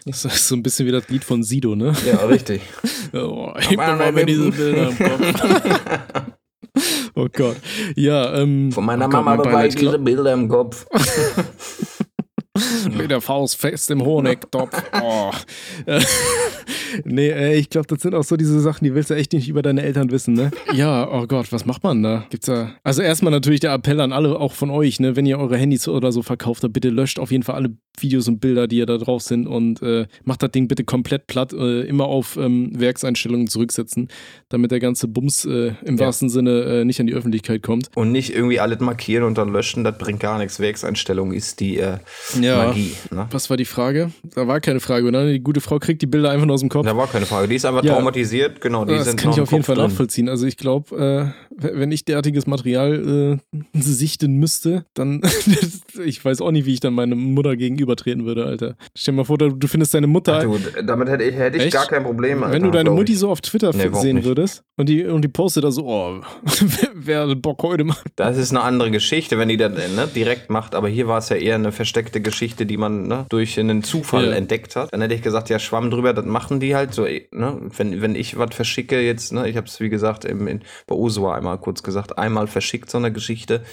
[0.05, 1.93] Das ist so ein bisschen wie das Lied von Sido, ne?
[2.05, 2.61] Ja, richtig.
[3.11, 6.31] Oh, ich bewahre mir diese Bilder im Kopf.
[7.15, 7.57] oh Gott.
[7.95, 8.71] Ja, ähm.
[8.71, 10.85] Von meiner oh Gott, Mama mein ich diese Bilder im Kopf.
[12.97, 14.71] Mit der Faust fest im Honigtopf.
[15.01, 15.31] Oh.
[17.05, 19.47] Nee, äh, ich glaube, das sind auch so diese Sachen, die willst du echt nicht
[19.47, 20.49] über deine Eltern wissen, ne?
[20.73, 22.25] Ja, oh Gott, was macht man da?
[22.31, 22.71] Gibt's da.
[22.83, 25.15] Also erstmal natürlich der Appell an alle, auch von euch, ne?
[25.15, 28.27] Wenn ihr eure Handys oder so verkauft habt, bitte löscht auf jeden Fall alle Videos
[28.27, 31.53] und Bilder, die ja da drauf sind und äh, macht das Ding bitte komplett platt,
[31.53, 34.07] äh, immer auf ähm, Werkseinstellungen zurücksetzen,
[34.49, 36.05] damit der ganze Bums äh, im Ja.
[36.07, 37.89] wahrsten Sinne äh, nicht an die Öffentlichkeit kommt.
[37.95, 40.59] Und nicht irgendwie alles markieren und dann löschen, das bringt gar nichts.
[40.59, 41.97] Werkseinstellung ist die äh,
[42.43, 42.67] Ja.
[42.67, 42.93] Magie.
[43.11, 43.27] Ne?
[43.31, 44.11] Was war die Frage?
[44.35, 45.25] Da war keine Frage, oder?
[45.31, 46.85] Die gute Frau kriegt die Bilder einfach nur aus dem Kopf.
[46.85, 47.47] Da war keine Frage.
[47.47, 47.93] Die ist einfach Ja.
[47.95, 48.61] traumatisiert.
[48.61, 49.85] Genau, die das sind kann ich auf jeden Fall drin.
[49.89, 50.29] nachvollziehen.
[50.29, 53.39] Also ich glaube, äh, wenn ich derartiges Material
[53.73, 55.21] äh, sichten müsste, dann
[56.05, 58.75] ich weiß auch nicht, wie ich dann meine Mutter gegenübertreten würde, Alter.
[58.95, 61.71] Stell dir mal vor, du findest deine Mutter, Ach, du, damit hätte ich, hätte ich
[61.71, 62.43] gar kein Problem.
[62.43, 63.19] Alter, wenn du deine Mutti ich.
[63.19, 64.25] so auf Twitter Nee, sehen nicht.
[64.25, 66.21] würdest und die, und die postet da so, oh,
[66.95, 67.97] wer, wer Bock heute mal.
[68.15, 70.75] Das ist eine andere Geschichte, wenn die das ne, direkt macht.
[70.75, 74.25] Aber hier war es ja eher eine versteckte Geschichte, die man ne, durch einen Zufall
[74.27, 74.31] Ja.
[74.33, 74.93] entdeckt hat.
[74.93, 77.03] Dann hätte ich gesagt, ja, Schwamm drüber, das machen die halt so.
[77.03, 77.57] Ne?
[77.77, 80.95] Wenn, wenn ich was verschicke jetzt, ne, ich habe es wie gesagt im, in, bei
[80.95, 83.63] Usua einmal kurz gesagt, einmal verschickt so eine Geschichte.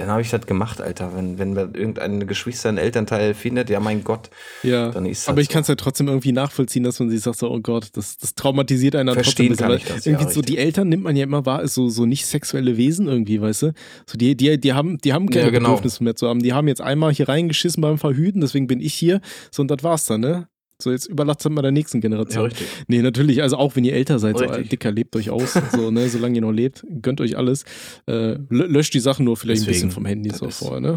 [0.00, 1.14] Dann habe ich das gemacht, Alter.
[1.14, 4.30] Wenn, wenn man irgendein Geschwister, ein Elternteil findet, ja mein Gott,
[4.62, 5.52] Ja, dann ist das aber ich so.
[5.52, 8.34] kann es ja trotzdem irgendwie nachvollziehen, dass man sich sagt, so, oh Gott, das, das
[8.34, 9.66] traumatisiert einen dann Verstehen trotzdem.
[9.68, 10.56] kann bisschen, ich das, weil ja, irgendwie so richtig.
[10.56, 13.62] die Eltern nimmt man ja immer wahr, als so, so nicht sexuelle Wesen irgendwie, weißt
[13.62, 13.72] du?
[14.06, 15.68] So die, die, die haben, die haben keine Ja, genau.
[15.70, 16.40] Bedürfnisse mehr zu haben.
[16.42, 19.20] Die haben jetzt einmal hier reingeschissen beim Verhüten, deswegen bin ich hier.
[19.50, 20.48] So, und das war's dann, ne?
[20.82, 22.44] So, jetzt überlasst mal der nächsten Ja, Generation.
[22.46, 22.66] richtig.
[22.88, 24.66] Nee, natürlich, also auch wenn ihr älter seid, so Richtig.
[24.66, 27.64] äh, dicker, lebt euch aus, so, ne, solange ihr noch lebt, gönnt euch alles.
[28.06, 30.96] Äh, lö- löscht die Sachen nur vielleicht ein Deswegen, bisschen vom Handy so vorher, ne?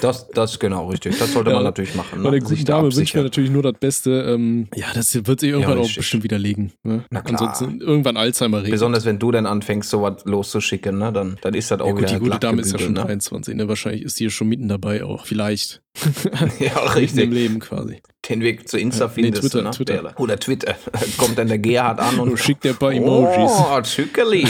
[0.00, 1.18] Das, das ist genau richtig.
[1.18, 2.22] Das sollte Ja, man natürlich machen.
[2.22, 2.38] Bei Ne?
[2.38, 3.22] der guten da Dame wir absichern.
[3.24, 4.10] natürlich nur das Beste.
[4.28, 5.96] Ähm, ja, das wird sich irgendwann auch richtig.
[5.98, 6.72] bestimmt widerlegen.
[6.82, 7.04] Ne?
[7.10, 7.40] Na klar.
[7.40, 8.70] Ansonsten irgendwann Alzheimer reden.
[8.70, 11.12] Besonders wenn du dann anfänchst, sowas loszuschicken, ne?
[11.12, 13.08] dann, dann ist das auch ja, gut, wieder die gute Dame ist ja schon gebügelt,
[13.08, 13.68] 23, ne?
[13.68, 15.26] Wahrscheinlich ist die ja schon mitten dabei auch.
[15.26, 15.82] Vielleicht.
[16.58, 17.30] Ja, Mitten im richtig.
[17.30, 18.02] Leben quasi.
[18.28, 19.70] Den Weg zu Insta Ja, nee, findest Twitter, du, ne?
[19.70, 20.02] Twitter.
[20.02, 20.74] Der- Oder Twitter.
[21.16, 23.50] Kommt dann der Gerhard an und schickt dir ein paar Emojis.
[23.52, 24.42] Oh, Tschückeli.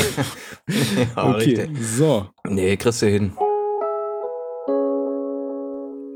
[1.16, 1.70] ja, okay, richtig.
[1.82, 2.26] so.
[2.48, 3.32] Nee, kriegst du hin.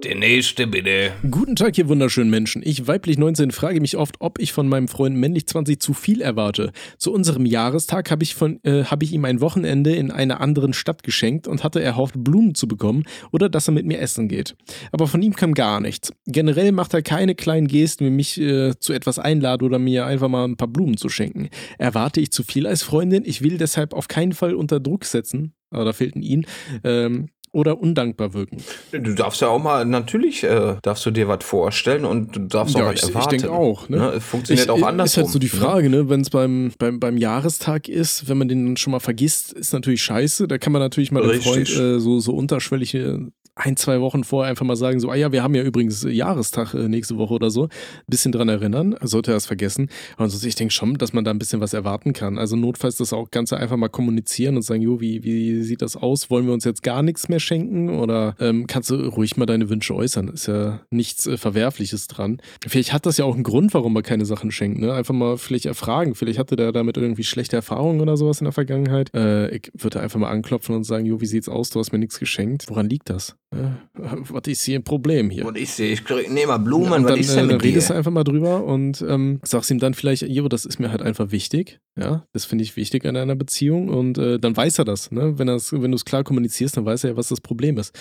[0.04, 1.12] Der nächste bitte.
[1.28, 2.62] Guten Tag, ihr wunderschönen Menschen.
[2.64, 6.20] Ich, weiblich 19, frage mich oft, ob ich von meinem Freund männlich 20 zu viel
[6.20, 6.70] erwarte.
[6.98, 10.72] Zu unserem Jahrestag habe ich, von- äh, habe ich ihm ein Wochenende in einer anderen
[10.72, 14.54] Stadt geschenkt und hatte erhofft, Blumen zu bekommen oder dass er mit mir essen geht.
[14.92, 16.12] Aber von ihm kam gar nichts.
[16.26, 20.28] Generell macht er keine kleinen Gesten, wie mich äh, zu etwas einladen oder mir einfach
[20.28, 21.48] mal ein paar Blumen zu schenken.
[21.76, 23.24] Erwarte ich zu viel als Freundin?
[23.26, 26.46] Ich will deshalb auf keinen Fall unter Druck setzen, aber da fehlt ein ihn,
[26.84, 28.58] ähm, oder undankbar wirken.
[28.92, 32.76] Du darfst ja auch mal, natürlich äh, darfst du dir was vorstellen und du darfst
[32.76, 33.30] auch Ja, was ich- ich erwarten.
[33.38, 34.12] denke auch, ne?
[34.16, 35.22] Es funktioniert Ich- auch Ist andersrum.
[35.24, 35.52] halt so die ne?
[35.52, 36.08] Frage, ne?
[36.08, 40.02] wenn es beim, beim, beim Jahrestag ist, wenn man den schon mal vergisst, ist natürlich
[40.02, 40.46] scheiße.
[40.48, 41.40] Da kann man natürlich mal dem.
[41.42, 43.18] Freund äh, so, so unterschwellig äh,
[43.58, 46.74] ein, zwei Wochen vorher einfach mal sagen, so, ah ja, wir haben ja übrigens Jahrestag
[46.74, 47.64] äh, nächste Woche oder so.
[47.64, 47.68] Ein
[48.06, 49.88] bisschen dran erinnern, sollte er es vergessen.
[50.16, 52.38] Aber ich denke schon, dass man da ein bisschen was erwarten kann.
[52.38, 55.96] Also notfalls das auch Ganze einfach mal kommunizieren und sagen, jo, wie, wie sieht das
[55.96, 56.30] aus?
[56.30, 57.90] Wollen wir uns jetzt gar nichts mehr schenken?
[57.90, 60.28] Oder ähm, kannst du ruhig mal deine Wünsche äußern?
[60.28, 62.40] Ist ja nichts äh, Verwerfliches dran.
[62.66, 64.80] Vielleicht hat das ja auch einen Grund, warum man keine Sachen schenkt.
[64.80, 64.92] Ne?
[64.92, 66.14] Einfach mal vielleicht erfragen.
[66.14, 69.12] Vielleicht hatte der damit irgendwie schlechte Erfahrungen oder sowas in der Vergangenheit.
[69.14, 71.70] Äh, ich würde einfach mal anklopfen und sagen, jo, wie sieht's aus?
[71.70, 72.66] Du hast mir nichts geschenkt.
[72.68, 73.36] Woran liegt das?
[73.54, 73.78] Ja,
[74.28, 75.46] was ist hier ein Problem hier?
[75.46, 77.64] Und ich sehe, ich nehme mal Blumen, und was dann, ist äh, denn dann mit
[77.64, 77.98] redest du dir?
[77.98, 81.30] einfach mal drüber und ähm, sagst ihm dann vielleicht, jo, das ist mir halt einfach
[81.30, 81.80] wichtig.
[81.98, 85.10] Ja, das finde ich wichtig an einer Beziehung und äh, dann weiß er das.
[85.10, 85.36] Ne?
[85.38, 87.92] Wenn, wenn du es klar kommunizierst, dann weiß er ja, was das Problem ist.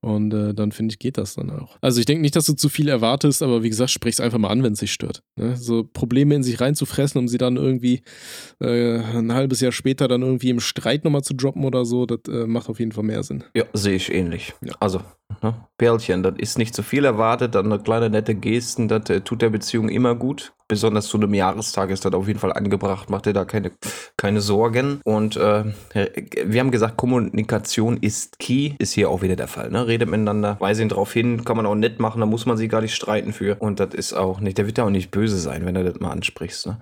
[0.00, 1.76] Und äh, dann finde ich, geht das dann auch.
[1.80, 4.38] Also ich denke nicht, dass du zu viel erwartest, aber wie gesagt, sprich es einfach
[4.38, 5.22] mal an, wenn es dich stört.
[5.36, 5.56] Ne?
[5.56, 8.02] So Probleme in sich reinzufressen, um sie dann irgendwie
[8.60, 12.20] äh, ein halbes Jahr später dann irgendwie im Streit nochmal zu droppen oder so, das
[12.28, 13.44] äh, macht auf jeden Fall mehr Sinn.
[13.54, 14.52] Ja, sehe ich ähnlich.
[14.64, 14.74] Ja.
[14.80, 14.93] Also,
[15.42, 15.54] ne?
[15.78, 19.42] Perlchen, das ist nicht zu viel erwartet, dann eine kleine nette Gesten, das äh, tut
[19.42, 20.52] der Beziehung immer gut.
[20.66, 23.70] Besonders zu einem Jahrestag ist das auf jeden Fall angebracht, macht dir da keine,
[24.16, 25.00] keine Sorgen.
[25.04, 25.64] Und äh,
[26.46, 29.70] wir haben gesagt, Kommunikation ist key, ist hier auch wieder der Fall.
[29.70, 29.86] Ne?
[29.86, 32.70] Redet miteinander, weise ihn drauf hin, kann man auch nett machen, da muss man sich
[32.70, 33.56] gar nicht streiten für.
[33.60, 36.00] Und das ist auch nicht, der wird ja auch nicht böse sein, wenn du das
[36.00, 36.66] mal ansprichst.
[36.66, 36.78] Ne?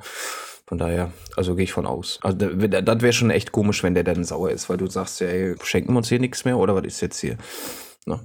[0.69, 2.19] Von daher, also gehe ich von aus.
[2.23, 5.21] Also da- das wäre schon echt komisch, wenn der dann sauer ist, weil du sagst,
[5.21, 7.37] ja, ey, schenken wir uns hier nichts mehr oder was ist jetzt hier?
[8.07, 8.21] Ne?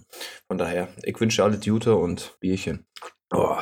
[0.48, 2.86] Von daher, ich wünsche alle Jute und Bierchen.
[3.34, 3.58] Oh.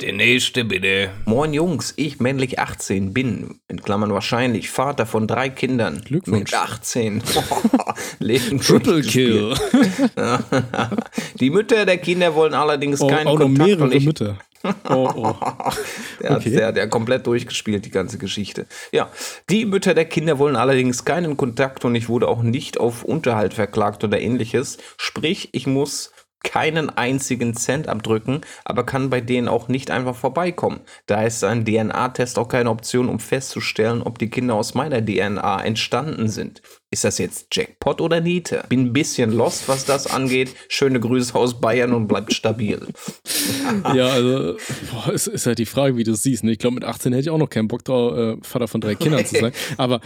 [0.00, 1.10] Der nächste bitte.
[1.26, 6.00] Moin Jungs, ich männlich 18 bin, in Klammern wahrscheinlich, Vater von drei Kindern.
[6.02, 6.52] Glückwunsch.
[6.52, 7.22] Mit 18.
[8.18, 9.54] Leben Triple Kill.
[11.40, 14.38] Die Mütter der Kinder wollen allerdings Oh, keinen auch noch Kontakt mehrere und ich, Mütter.
[14.90, 15.34] Oh, oh.
[16.22, 16.34] Der, Okay.
[16.34, 18.66] hat, der, der hat komplett durchgespielt, die ganze Geschichte.
[18.92, 19.08] Ja,
[19.48, 23.54] die Mütter der Kinder wollen allerdings keinen Kontakt und ich wurde auch nicht auf Unterhalt
[23.54, 24.76] verklagt oder ähnliches.
[24.98, 30.80] Sprich, ich muss keinen einzigen Cent abdrücken, aber kann bei denen auch nicht einfach vorbeikommen.
[31.06, 35.62] Da ist ein DNA-Test auch keine Option, um festzustellen, ob die Kinder aus meiner DNA
[35.62, 36.62] entstanden sind.
[36.92, 38.64] Ist das jetzt Jackpot oder Niete?
[38.68, 40.56] Bin ein bisschen lost, was das angeht.
[40.68, 42.80] Schöne Grüße aus Bayern und bleibt stabil.
[43.94, 44.56] Ja, also,
[44.90, 46.44] boah, es ist halt die Frage, wie du es siehst.
[46.44, 46.52] Ne?
[46.52, 48.94] Ich glaube, mit 18 hätte ich auch noch keinen Bock drauf, äh, Vater von drei
[48.94, 49.52] Kindern zu sein.
[49.76, 50.00] Aber,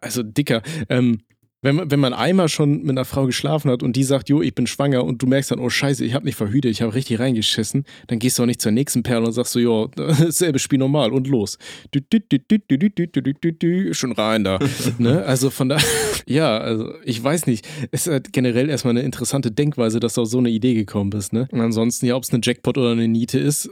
[0.00, 1.20] also, Dicker, ähm,
[1.64, 4.54] wenn, wenn man einmal schon mit einer Frau geschlafen hat und die sagt, jo, ich
[4.54, 7.18] bin schwanger und du merkst dann, oh scheiße, ich habe nicht verhütet, ich habe richtig
[7.18, 9.90] reingeschissen, dann gehst du auch nicht zur nächsten Perle und sagst so, jo,
[10.28, 11.56] selbe Spiel normal und los.
[11.90, 14.58] Du, du, du, schon rein da.
[14.98, 15.24] ne?
[15.24, 15.78] Also von da,
[16.26, 17.66] ja, also ich weiß nicht.
[17.90, 21.08] Es ist halt generell erstmal eine interessante Denkweise, dass du auf so eine Idee gekommen
[21.08, 21.32] bist.
[21.32, 21.48] Ne?
[21.50, 23.70] Und ansonsten, ja, ob es eine Jackpot oder eine Niete ist,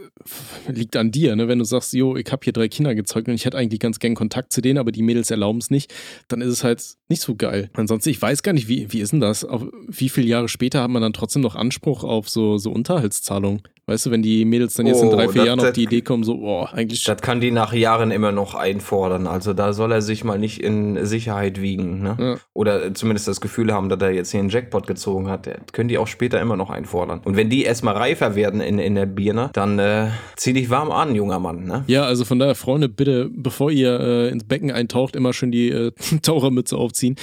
[0.66, 1.36] liegt an dir.
[1.36, 1.46] Ne?
[1.46, 3.98] Wenn du sagst, jo, ich habe hier drei Kinder gezeugt und ich hätte eigentlich ganz
[3.98, 5.92] gern Kontakt zu denen, aber die Mädels erlauben es nicht,
[6.28, 7.68] dann ist es halt nicht so geil.
[7.82, 9.44] Ansonsten, ich weiß gar nicht, wie, wie ist denn das?
[9.44, 13.62] Auf wie viele Jahre später hat man dann trotzdem noch Anspruch auf so, so Unterhaltszahlungen?
[13.86, 16.02] Weißt du, wenn die Mädels dann jetzt in Oh, drei, vier Jahren auf die Idee
[16.02, 19.26] kommen, so, boah, eigentlich Das kann die nach Jahren immer noch einfordern.
[19.26, 22.00] Also da soll er sich mal nicht in Sicherheit wiegen.
[22.00, 22.16] Ne?
[22.18, 22.36] Ja.
[22.54, 25.48] Oder zumindest das Gefühl haben, dass er jetzt hier einen Jackpot gezogen hat.
[25.48, 27.22] Das können die auch später immer noch einfordern.
[27.24, 30.92] Und wenn die erstmal reifer werden in, in der Birne, dann äh, zieh dich warm
[30.92, 31.64] an, junger Mann.
[31.64, 31.82] Ne?
[31.88, 35.70] Ja, also von daher, Freunde, bitte, bevor ihr äh, ins Becken eintaucht, immer schön die
[35.70, 35.90] äh,
[36.22, 37.16] Tauchermütze aufziehen,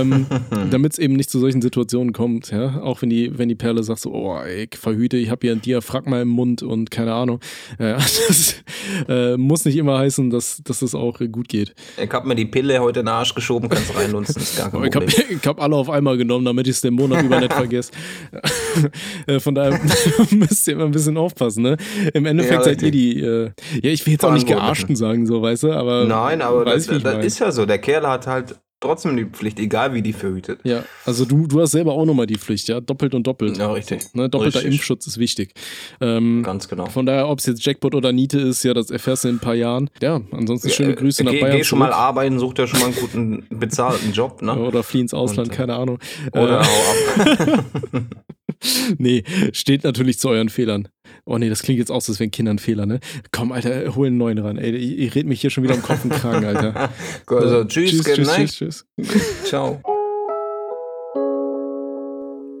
[0.00, 0.26] ähm,
[0.70, 2.50] damit es eben nicht zu solchen Situationen kommt.
[2.50, 5.52] Ja, auch wenn die, wenn die Perle sagt so, oh, ich verhüte, ich habe hier
[5.52, 7.40] ein Diaphragma im Mund und keine Ahnung.
[7.78, 7.94] Ja,
[8.28, 8.56] das
[9.08, 11.74] äh, muss nicht immer heißen, dass, dass das auch gut geht.
[12.02, 14.82] Ich hab mir die Pille heute in den Arsch geschoben, kannst reinlunzen, ist gar kein
[14.88, 17.92] Ich habe hab alle auf einmal genommen, damit ich es den Monat über nicht vergesse.
[19.26, 19.80] Äh, Von daher
[20.30, 21.62] müsst ihr immer ein bisschen aufpassen.
[21.62, 21.76] Ne?
[22.14, 23.50] Im Endeffekt Ja, seid ihr die, äh,
[23.82, 26.86] ja, ich will jetzt auch nicht gearschten sagen, so, weißt du, aber Nein, aber weiß,
[26.86, 27.66] das, das ist ja so.
[27.66, 30.60] Der Kerl hat halt trotzdem die Pflicht, egal wie die verhütet.
[30.64, 33.58] Ja, also du, du hast selber auch nochmal die Pflicht, ja, doppelt und doppelt.
[33.58, 34.14] Ja, richtig.
[34.14, 34.74] Ne, doppelter Richtig.
[34.74, 35.54] Impfschutz ist wichtig.
[36.00, 36.86] Ähm, Ganz genau.
[36.86, 39.40] von daher, ob es jetzt Jackpot oder Niete ist, ja, das erfährst du in ein
[39.40, 39.90] paar Jahren.
[40.00, 41.98] Ja, ansonsten schöne Grüße nach geh, Bayern Geh schon mal zurück.
[42.00, 44.58] arbeiten, such dir schon mal einen guten bezahlten Job, ne?
[44.58, 45.98] Oder flieh ins Ausland, Und, äh, keine Ahnung.
[46.32, 47.64] Oder Äh, hau ab.
[48.98, 50.88] nee, steht natürlich zu euren Fehlern.
[51.30, 53.00] Oh nee, das klingt jetzt auch so, als wären Kinder ein Fehler, ne?
[53.32, 54.56] Komm, Alter, hol einen neuen ran.
[54.56, 56.88] Ey, ich, ich red mich hier schon wieder am Kopf und Kragen, Alter.
[57.26, 58.50] Also, tschüss, tschüss, tschüss, night.
[58.50, 59.44] tschüss, tschüss.
[59.44, 59.82] Ciao.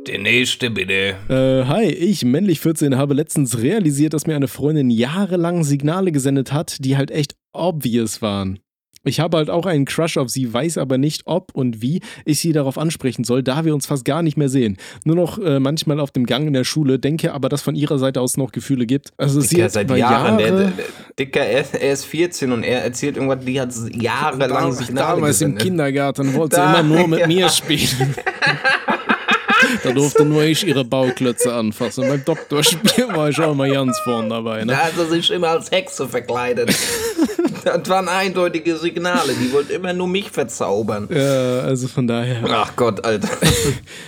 [0.06, 1.16] Der nächste bitte.
[1.30, 6.52] Äh, hi, ich, männlich 14, habe letztens realisiert, dass mir eine Freundin jahrelang Signale gesendet
[6.52, 8.58] hat, die halt echt obvious waren.
[9.08, 12.38] Ich habe halt auch einen Crush auf sie, weiß aber nicht, ob und wie ich
[12.40, 14.76] sie darauf ansprechen soll, da wir uns fast gar nicht mehr sehen.
[15.04, 17.98] Nur noch äh, manchmal auf dem Gang in der Schule, denke aber, dass von ihrer
[17.98, 19.12] Seite aus noch Gefühle gibt.
[19.16, 20.38] Also sie Dicker, hat seit Jahren.
[20.38, 20.72] Jahre, Der, der,
[21.18, 25.54] Dicker, er, er ist 14 und er erzählt irgendwas, die hat jahrelang Signale damals im
[25.54, 25.62] gesendet.
[25.62, 27.26] Kindergarten wollte Da- sie immer nur mit ja.
[27.26, 28.14] mir spielen.
[29.84, 32.08] da durfte nur ich ihre Bauklötze anfassen.
[32.08, 34.60] Beim Doktorspiel war ich auch mal ganz vorn dabei.
[34.64, 34.72] Ne?
[34.72, 36.70] Da hat er sich immer als Hexe verkleidet.
[37.76, 39.32] das waren eindeutige Signale.
[39.40, 41.08] Die wollte immer nur mich verzaubern.
[41.12, 42.42] Ja, also von daher.
[42.48, 43.28] Ach Gott, Alter.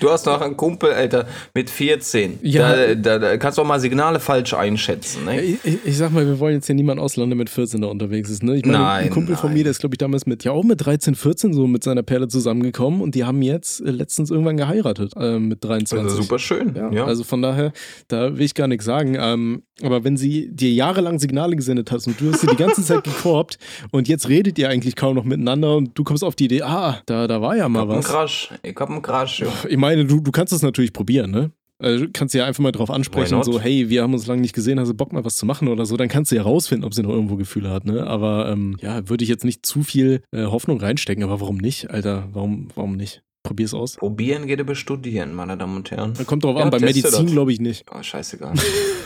[0.01, 2.39] Du hast noch einen Kumpel, Alter, mit 14.
[2.43, 2.75] Ja.
[2.75, 5.25] Da, da, da kannst du auch mal Signale falsch einschätzen.
[5.25, 5.41] Ne?
[5.43, 7.89] Ich, ich, ich sag mal, wir wollen jetzt hier niemanden ausladen, der mit 14 da
[7.89, 8.43] unterwegs ist.
[8.43, 8.57] Ne?
[8.57, 9.59] Ich meine, Nein, ein Kumpel von nein.
[9.59, 12.03] mir, der ist, glaube ich, damals mit, ja auch mit 13, 14 so mit seiner
[12.03, 15.99] Perle zusammengekommen und die haben jetzt äh, letztens irgendwann geheiratet äh, mit 23.
[15.99, 16.75] Also super schön.
[16.75, 17.73] Ja, Ja, Also von daher,
[18.09, 19.17] da will ich gar nichts sagen.
[19.19, 22.83] Ähm, aber wenn sie dir jahrelang Signale gesendet hat und du hast sie die ganze
[22.85, 23.59] Zeit gekorbt
[23.91, 27.01] und jetzt redet ihr eigentlich kaum noch miteinander und du kommst auf die Idee, ah,
[27.07, 28.07] da, da war ja mal Ein was.
[28.07, 28.51] Crash.
[28.63, 29.41] Ich hab einen Crash.
[29.41, 29.49] Ja.
[29.69, 31.51] Ich meine, du, du kannst es natürlich probieren, ne?
[31.83, 33.47] Also, du kannst ja einfach mal drauf ansprechen, not?
[33.47, 35.67] so, hey, wir haben uns lange nicht gesehen, hast du Bock mal was zu machen
[35.67, 38.07] oder so, dann kannst du ja rausfinden, ob sie noch irgendwo Gefühle hat, ne?
[38.07, 41.89] Aber ähm, ja, würde ich jetzt nicht zu viel äh, Hoffnung reinstecken, aber warum nicht,
[41.91, 42.29] Alter?
[42.35, 43.23] Warum, warum nicht?
[43.43, 43.97] Probier's aus.
[43.97, 46.13] Probieren geht über Studieren, meine Damen und Herren.
[46.27, 47.33] Kommt drauf Ja, an, bei Medizin das.
[47.33, 47.87] glaube ich nicht.
[47.91, 48.53] Oh, scheißegal.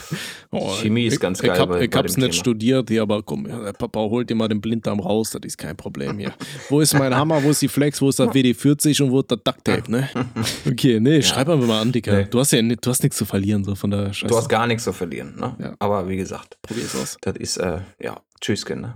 [0.56, 2.32] Oh, Chemie ist ich, ganz ich geil Hab, bei- ich bei hab's nicht Thema.
[2.40, 5.58] studiert, ja, aber komm, ja, der Papa holt dir mal den Blinddarm raus, das ist
[5.58, 6.32] kein Problem hier.
[6.68, 9.30] wo ist mein Hammer, wo ist die Flex, wo ist das WD-40 und wo ist
[9.30, 10.08] das Ducktape, ne?
[10.66, 12.12] Okay, nee, schreib einfach mal an, Dicker.
[12.18, 12.26] Nee.
[12.30, 14.26] Du hast ja du hast nichts zu verlieren, so von der Scheiße.
[14.26, 15.54] Du hast gar nichts zu verlieren, ne?
[15.58, 15.74] Ja.
[15.78, 17.16] Aber wie gesagt, Probier's aus.
[17.20, 18.94] das ist, äh, ja, tschüss, Kinder.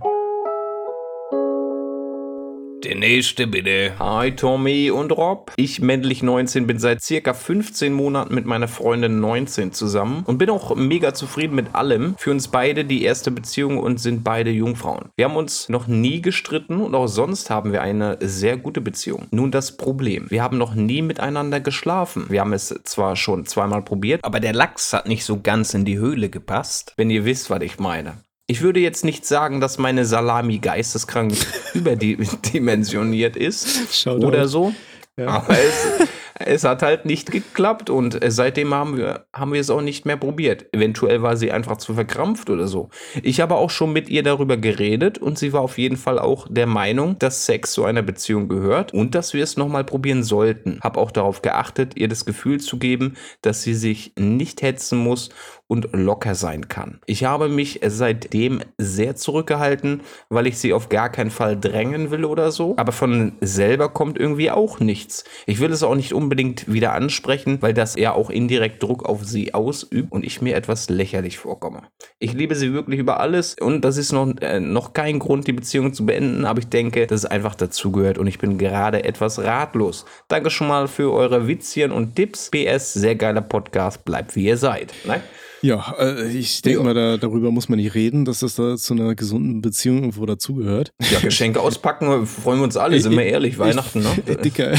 [2.83, 3.93] Der nächste bitte.
[3.99, 5.51] Hi Tommy und Rob.
[5.57, 10.49] Ich, männlich 19, bin seit circa 15 Monaten mit meiner Freundin 19 zusammen und bin
[10.49, 12.15] auch mega zufrieden mit allem.
[12.17, 15.09] Für uns beide die erste Beziehung und sind beide Jungfrauen.
[15.17, 19.27] Wir haben uns noch nie gestritten und auch sonst haben wir eine sehr gute Beziehung.
[19.31, 20.27] Nun das Problem.
[20.29, 22.27] Wir haben noch nie miteinander geschlafen.
[22.29, 25.83] Wir haben es zwar schon zweimal probiert, aber der Lachs hat nicht so ganz in
[25.83, 26.93] die Höhle gepasst.
[26.95, 28.23] Wenn ihr wisst, was ich meine.
[28.49, 31.33] Ich würde jetzt nicht sagen, dass meine Salami geisteskrank
[31.75, 34.25] überdimensioniert ist Shoutout.
[34.25, 34.73] oder so.
[35.17, 35.27] Ja.
[35.27, 36.09] Aber es,
[36.39, 40.07] es hat halt nicht geklappt und äh, seitdem haben wir, haben wir es auch nicht
[40.07, 40.73] mehr probiert.
[40.73, 42.89] Eventuell war sie einfach zu verkrampft oder so.
[43.21, 46.47] Ich habe auch schon mit ihr darüber geredet und sie war auf jeden Fall auch
[46.49, 50.79] der Meinung, dass Sex zu einer Beziehung gehört und dass wir es nochmal probieren sollten.
[50.81, 55.29] Habe auch darauf geachtet, ihr das Gefühl zu geben, dass sie sich nicht hetzen muss
[55.69, 56.99] und locker sein kann.
[57.05, 62.25] Ich habe mich seitdem sehr zurückgehalten, weil ich sie auf gar keinen Fall drängen will
[62.25, 62.73] oder so.
[62.77, 65.25] Aber von selber kommt irgendwie auch nichts.
[65.45, 69.23] Ich will es auch nicht unbedingt wieder ansprechen, weil das ja auch indirekt Druck auf
[69.23, 71.83] sie ausübt und ich mir etwas lächerlich vorkomme.
[72.17, 75.53] Ich liebe sie wirklich über alles und das ist noch, äh, noch kein Grund, die
[75.53, 79.37] Beziehung zu beenden, aber ich denke, dass es einfach dazugehört und ich bin gerade etwas
[79.37, 80.05] ratlos.
[80.29, 82.49] Danke schon mal für eure Witzchen und Tipps.
[82.49, 84.93] PS, sehr geiler Podcast, bleibt wie ihr seid.
[85.05, 85.21] Ne?
[85.61, 86.83] Ja, äh, ich denke Ja.
[86.85, 90.25] mal, da, darüber muss man nicht reden, dass das da zu einer gesunden Beziehung irgendwo
[90.25, 90.91] dazugehört.
[91.11, 94.37] Ja, Geschenke auspacken, freuen wir uns alle, sind wir ehrlich, Weihnachten, Ich, ne?
[94.37, 94.73] Dicker,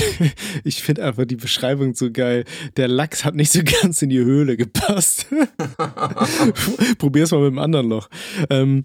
[0.64, 2.44] ich finde einfach die Beschreibung so geil.
[2.76, 5.26] Der Lachs hat nicht so ganz in die Höhle gepasst.
[6.98, 8.08] Probier's mal mit dem anderen Loch.
[8.48, 8.84] Ähm,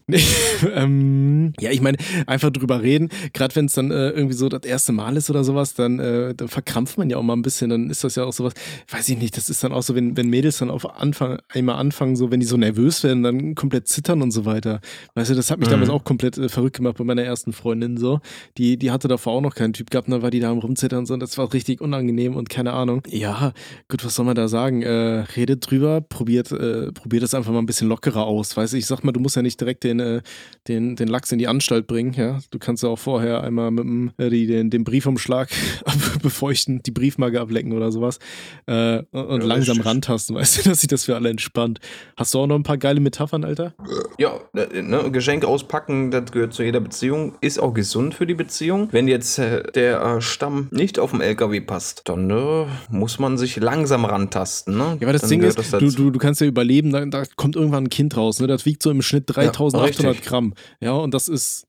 [0.73, 3.09] ähm, ja, ich meine, einfach drüber reden.
[3.33, 6.33] Gerade wenn es dann äh, irgendwie so das erste Mal ist oder sowas, dann, äh,
[6.35, 7.69] dann verkrampft man ja auch mal ein bisschen.
[7.69, 8.53] Dann ist das ja auch sowas,
[8.89, 11.75] weiß ich nicht, das ist dann auch so, wenn, wenn Mädels dann auf Anfang, einmal
[11.85, 14.81] anfangen, so wenn die so nervös werden, dann komplett zittern und so weiter.
[15.13, 15.71] Weißt du, das hat mich Mhm.
[15.73, 18.19] damals auch komplett äh, verrückt gemacht bei meiner ersten Freundin so.
[18.57, 20.57] Die, die hatte davor auch noch keinen Typ gehabt, und dann war die da am
[20.59, 21.13] rumzittern und so.
[21.13, 23.01] Und das war richtig unangenehm und keine Ahnung.
[23.09, 23.53] Ja,
[23.87, 24.81] gut, was soll man da sagen?
[24.81, 24.89] Äh,
[25.37, 28.55] redet drüber, probiert, äh, probiert das einfach mal ein bisschen lockerer aus.
[28.57, 30.21] Weißt du, ich sag mal, du musst ja nicht direkt den, äh,
[30.67, 32.39] den, den Lachs in die Anstalt bringen, ja.
[32.51, 35.49] Du kannst ja auch vorher einmal mit dem, äh, die, den, den Briefumschlag
[36.21, 38.19] befeuchten, die Briefmarke ablecken oder sowas.
[38.67, 39.85] Äh, und und Ja, langsam richtig.
[39.85, 41.74] rantasten, weißt du, dass sich das für alle entspannt.
[42.17, 43.73] Hast du auch noch ein paar geile Metaphern, Alter?
[44.17, 48.33] Ja, äh, ne, Geschenk auspacken, das gehört zu jeder Beziehung, ist auch gesund für die
[48.33, 48.89] Beziehung.
[48.91, 53.37] Wenn jetzt äh, der äh, Stamm nicht auf dem LKW passt, dann äh, muss man
[53.37, 54.77] sich langsam rantasten.
[54.77, 54.97] Ne?
[54.99, 57.23] Ja, aber das dann Ding ist, das du, du, du kannst ja überleben, da, da
[57.35, 58.47] kommt irgendwann ein Kind raus, ne?
[58.47, 60.25] Das wiegt so im Schnitt 3800 richtig.
[60.25, 60.53] Gramm.
[60.79, 61.67] Ja, und das ist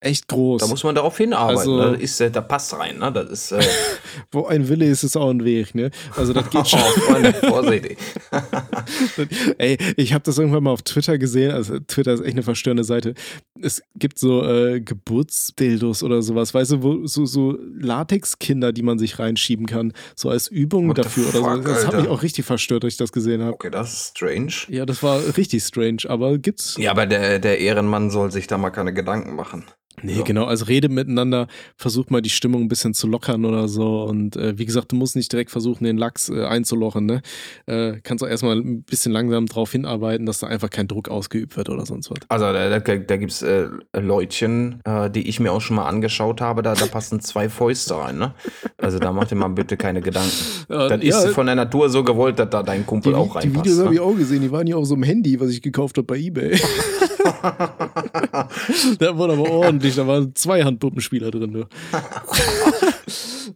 [0.00, 0.60] echt groß.
[0.60, 1.58] da muss man darauf hinarbeiten.
[1.58, 1.92] Also- ne?
[1.92, 2.98] das ist, äh, da passt rein.
[2.98, 3.10] Ne?
[3.12, 3.52] Das ist.
[3.52, 3.62] Äh,
[4.32, 5.90] Wo ein Wille ist, ist auch ein Weg, ne?
[6.16, 6.80] Also das geht schon.
[6.96, 7.98] oh, Freunde, vorsichtig.
[9.58, 11.50] Ey, ich habe das irgendwann mal auf Twitter gesehen.
[11.52, 13.14] Also Twitter ist echt eine verstörende Seite.
[13.60, 18.98] Es gibt so äh, Geburtsdildos oder sowas, weißt du, wo so, so Latexkinder, die man
[18.98, 21.44] sich reinschieben kann, so als Übung What the dafür oder so.
[21.44, 23.54] fuck, Das hat mich auch richtig verstört, als ich das gesehen habe.
[23.54, 24.52] Okay, das ist strange.
[24.68, 26.76] Ja, das war richtig strange, aber gibt's.
[26.78, 29.64] Ja, aber der, der Ehrenmann soll sich da mal keine Gedanken machen.
[30.02, 30.22] Nee, Ja.
[30.22, 34.02] genau, also rede miteinander, versuch mal die Stimmung ein bisschen zu lockern oder so.
[34.02, 37.22] Und äh, wie gesagt, du musst nicht direkt versuchen, den Lachs äh, einzulochen, ne?
[37.66, 41.56] Äh, kannst auch erstmal ein bisschen langsam drauf hinarbeiten, dass da einfach kein Druck ausgeübt
[41.56, 42.18] wird oder sonst was.
[42.28, 45.86] Also da, da, da gibt es äh, Leutchen, äh, die ich mir auch schon mal
[45.86, 48.18] angeschaut habe, da, da passen zwei Fäuste rein.
[48.18, 48.34] Ne?
[48.76, 50.30] Also da mach dir mal bitte keine Gedanken.
[50.86, 53.46] Das ja, ist von der Natur so gewollt, dass da dein Kumpel Die, auch die
[53.48, 53.64] reinpasst.
[53.66, 54.06] Videos habe ich ne?
[54.06, 56.58] auch gesehen, die waren ja auch so im Handy, was ich gekauft habe bei Ebay.
[58.98, 61.52] da wurde aber ordentlich, da waren zwei Handpuppenspieler drin.
[61.52, 61.64] Du.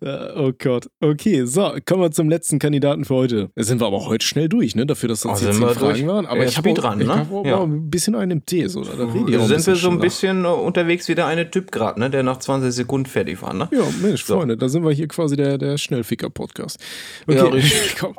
[0.03, 0.89] Ja, oh Gott.
[1.01, 3.51] Okay, so, kommen wir zum letzten Kandidaten für heute.
[3.57, 4.87] Da sind wir aber heute schnell durch, ne?
[4.87, 6.07] Dafür, dass das Oh, jetzt zehn Fragen durch?
[6.07, 6.27] waren.
[6.27, 7.19] Aber Ja, ich habe Speed auch, dran, ich ne?
[7.19, 7.63] hab auch Ja.
[7.63, 8.67] ein bisschen einen im Tee.
[8.69, 9.97] So, da ein Sind wir so ein schneller.
[9.99, 12.09] bisschen äh, unterwegs wie der eine Typ gerade, ne?
[12.09, 13.53] der nach 20 Sekunden fertig war.
[13.53, 13.69] Ne?
[13.73, 14.37] Ja, Mensch, So.
[14.39, 16.79] Freunde, da sind wir hier quasi der, der Schnellficker-Podcast.
[17.29, 17.97] Ja, Okay, richtig.
[18.01, 18.15] komm.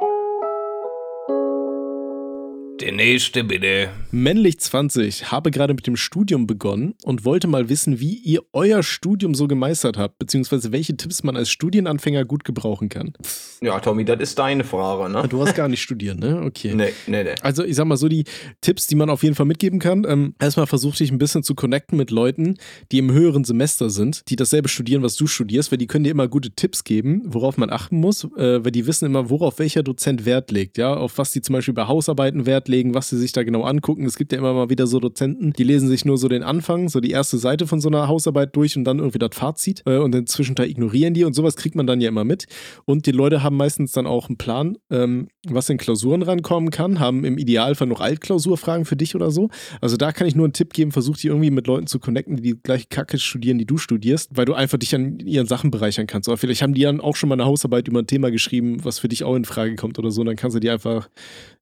[2.82, 3.90] Der nächste bitte.
[4.10, 8.82] Männlich 20, habe gerade mit dem Studium begonnen und wollte mal wissen, wie ihr euer
[8.82, 13.14] Studium so gemeistert habt, beziehungsweise welche Tipps man als Studienanfänger gut gebrauchen kann.
[13.62, 15.28] Ja, Tommy, das ist deine Frage, ne?
[15.28, 16.42] Du hast gar nicht studiert, ne?
[16.44, 16.74] Okay.
[16.74, 17.36] Nee, nee, nee.
[17.44, 18.24] Also ich sag mal so, die
[18.62, 20.04] Tipps, die man auf jeden Fall mitgeben kann.
[20.10, 22.58] Ähm, erstmal versuch dich ein bisschen zu connecten mit Leuten,
[22.92, 26.10] die im höheren Semester sind, die dasselbe studieren, was du studierst, weil die können dir
[26.10, 29.84] immer gute Tipps geben, worauf man achten muss, äh, weil die wissen immer, worauf welcher
[29.84, 33.18] Dozent Wert legt, ja, auf was die zum Beispiel bei Hausarbeiten Wert legen, was sie
[33.18, 34.06] sich da genau angucken.
[34.06, 36.90] Es gibt ja immer mal wieder so Dozenten, die lesen sich nur so den Anfang,
[36.90, 39.98] so die erste Seite von so einer Hausarbeit durch und dann irgendwie das Fazit äh,
[39.98, 42.46] und dann zwischenteil ignorieren die und sowas kriegt man dann ja immer mit.
[42.86, 47.00] Und die Leute haben meistens dann auch einen Plan, ähm, was in Klausuren rankommen kann,
[47.00, 49.50] haben im Idealfall noch Altklausurfragen für dich oder so.
[49.82, 52.38] Also da kann ich nur einen Tipp geben, versuch dich irgendwie mit Leuten zu connecten,
[52.38, 55.72] die die gleiche Kacke studieren, die du studierst, weil du einfach dich an ihren Sachen
[55.72, 56.28] bereichern kannst.
[56.28, 59.00] Oder vielleicht haben die dann auch schon mal eine Hausarbeit über ein Thema geschrieben, was
[59.00, 60.22] für dich auch in Frage kommt oder so.
[60.22, 61.10] Und dann kannst du die einfach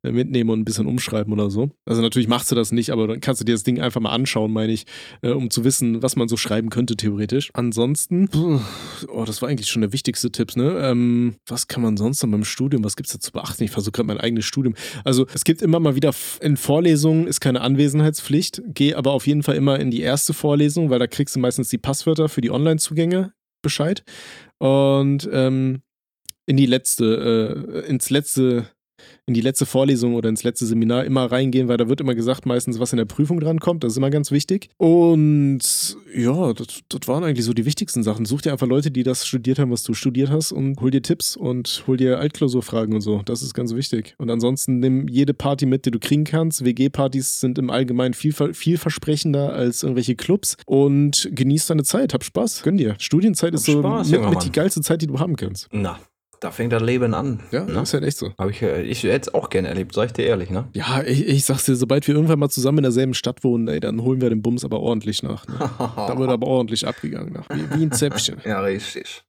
[0.03, 1.71] mitnehmen und ein bisschen umschreiben oder so.
[1.85, 4.11] Also natürlich machst du das nicht, aber dann kannst du dir das Ding einfach mal
[4.11, 4.85] anschauen, meine ich,
[5.21, 7.49] äh, um zu wissen, was man so schreiben könnte, theoretisch.
[7.53, 8.29] Ansonsten,
[9.07, 10.79] oh, das war eigentlich schon der wichtigste Tipp, ne?
[10.81, 13.63] Ähm, was kann man sonst noch beim Studium, was gibt's da zu beachten?
[13.63, 14.75] Ich versuche gerade mein eigenes Studium.
[15.03, 19.43] Also es gibt immer mal wieder in Vorlesungen ist keine Anwesenheitspflicht, geh aber auf jeden
[19.43, 22.51] Fall immer in die erste Vorlesung, weil da kriegst du meistens die Passwörter für die
[22.51, 24.03] Online-Zugänge Bescheid.
[24.57, 25.81] Und ähm,
[26.45, 28.67] in die letzte, äh, ins letzte
[29.25, 32.45] in die letzte Vorlesung oder ins letzte Seminar immer reingehen, weil da wird immer gesagt,
[32.45, 33.83] meistens, was in der Prüfung dran kommt.
[33.83, 34.69] Das ist immer ganz wichtig.
[34.77, 35.59] Und
[36.15, 38.25] ja, das, das waren eigentlich so die wichtigsten Sachen.
[38.25, 41.01] Such dir einfach Leute, die das studiert haben, was du studiert hast und hol dir
[41.01, 43.21] Tipps und hol dir Altklausurfragen und so.
[43.25, 44.15] Das ist ganz wichtig.
[44.17, 46.63] Und ansonsten nimm jede Party mit, die du kriegen kannst.
[46.63, 52.13] WG-Partys sind im Allgemeinen viel, vielversprechender als irgendwelche Clubs und genieß deine Zeit.
[52.13, 52.63] Hab Spaß.
[52.63, 52.95] Gönn dir.
[52.99, 55.67] Studienzeit ist Hab so Spaß, mit, mit die geilste Zeit, die du haben kannst.
[55.71, 55.99] Na,
[56.39, 57.41] da fängt das Leben an.
[57.51, 57.81] Ja, ne?
[57.81, 58.33] ist halt echt so.
[58.37, 60.67] Hab ich, äh, ich hätte es auch gerne erlebt, sag ich dir ehrlich, ne?
[60.73, 63.79] Ja, ich, ich sag's dir, sobald wir irgendwann mal zusammen in derselben Stadt wohnen, ey,
[63.79, 65.47] dann holen wir den Bums aber ordentlich nach.
[65.47, 65.57] Ne?
[65.79, 67.49] Da wird aber ordentlich abgegangen nach.
[67.49, 68.37] Wie, wie ein Zäpfchen.
[68.45, 69.23] ja, richtig.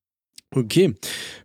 [0.53, 0.97] Okay,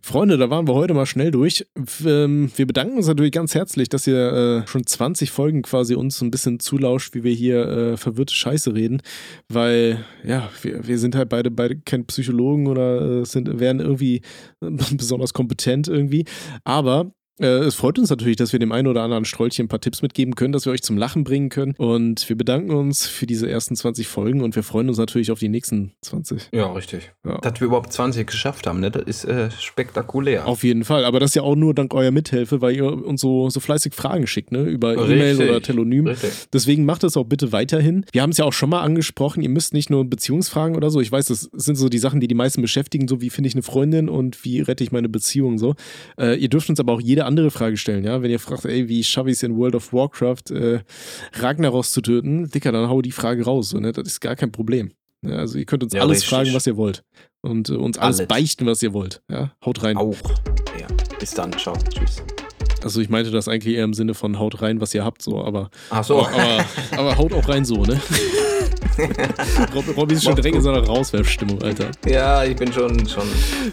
[0.02, 1.64] Freunde, da waren wir heute mal schnell durch.
[2.04, 6.20] Ähm, wir bedanken uns natürlich ganz herzlich, dass ihr äh, schon 20 Folgen quasi uns
[6.22, 9.00] ein bisschen zulauscht, wie wir hier äh, verwirrte Scheiße reden,
[9.48, 14.22] weil ja, wir, wir sind halt beide beide kein Psychologen oder äh, sind werden irgendwie
[14.60, 16.24] besonders kompetent irgendwie,
[16.64, 17.12] aber
[17.44, 20.34] es freut uns natürlich, dass wir dem einen oder anderen Strollchen ein paar Tipps mitgeben
[20.34, 21.74] können, dass wir euch zum Lachen bringen können.
[21.76, 25.38] Und wir bedanken uns für diese ersten 20 Folgen und wir freuen uns natürlich auf
[25.38, 26.48] die nächsten 20.
[26.52, 27.12] Ja, richtig.
[27.24, 27.38] Ja.
[27.38, 28.90] Dass wir überhaupt 20 geschafft haben, ne?
[28.90, 30.46] das ist äh, spektakulär.
[30.46, 31.04] Auf jeden Fall.
[31.04, 34.26] Aber das ja auch nur dank eurer Mithilfe, weil ihr uns so, so fleißig Fragen
[34.26, 34.62] schickt, ne?
[34.62, 36.06] Über E-Mail oder Telonym.
[36.06, 36.48] Richtig.
[36.52, 38.04] Deswegen macht das auch bitte weiterhin.
[38.12, 41.00] Wir haben es ja auch schon mal angesprochen, ihr müsst nicht nur Beziehungsfragen oder so.
[41.00, 43.54] Ich weiß, das sind so die Sachen, die die meisten beschäftigen, so wie finde ich
[43.54, 45.74] eine Freundin und wie rette ich meine Beziehung so.
[46.18, 48.22] Äh, ihr dürft uns aber auch jede andere Frage stellen, ja.
[48.22, 50.80] Wenn ihr fragt, ey, wie schaffe ich es in World of Warcraft, äh,
[51.34, 53.68] Ragnaros zu töten, Dicker, dann hau die Frage raus.
[53.70, 53.92] So, ne?
[53.92, 54.92] Das ist gar kein Problem.
[55.22, 56.30] Ja, also ihr könnt uns Ja, alles richtig.
[56.30, 57.02] fragen, was ihr wollt.
[57.42, 58.28] Und äh, uns alles, Alles.
[58.28, 59.22] beichten, was ihr wollt.
[59.30, 59.96] Ja, haut rein.
[59.96, 60.16] Auch.
[60.80, 60.86] Ja.
[61.18, 61.52] Bis dann.
[61.58, 61.74] Ciao.
[61.92, 62.22] Tschüss.
[62.82, 65.42] Also ich meinte das eigentlich eher im Sinne von haut rein, was ihr habt, so,
[65.42, 66.24] aber, Ach so.
[66.26, 66.64] aber,
[66.96, 68.00] aber haut auch rein so, ne?
[69.74, 71.86] Rob, Robby ist schon direkt in so einer Rauswerfstimmung, Alter.
[72.06, 73.24] ja, ich bin schon, schon.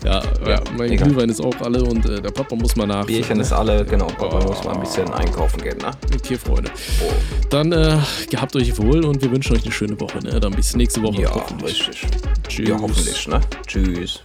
[0.03, 1.07] Ja, ja mein egal.
[1.07, 3.05] Glühwein ist auch alle und äh, der Papa muss mal nach.
[3.05, 4.07] Bierchen ist alle, genau.
[4.20, 5.91] Aber muss mal ein bisschen einkaufen gehen, ne?
[6.16, 6.72] Okay, Freunde.
[7.01, 7.11] Oh.
[7.49, 7.97] Dann äh,
[8.30, 10.39] gehabt euch wohl und wir wünschen euch eine schöne Woche, ne?
[10.39, 11.22] Dann bis nächste Woche.
[11.22, 11.88] Ja, hoffentlich.
[11.88, 12.07] richtig.
[12.47, 12.70] Tschüss.
[12.70, 13.41] Ja, hoffentlich, ne?
[13.68, 14.24] Tschüss.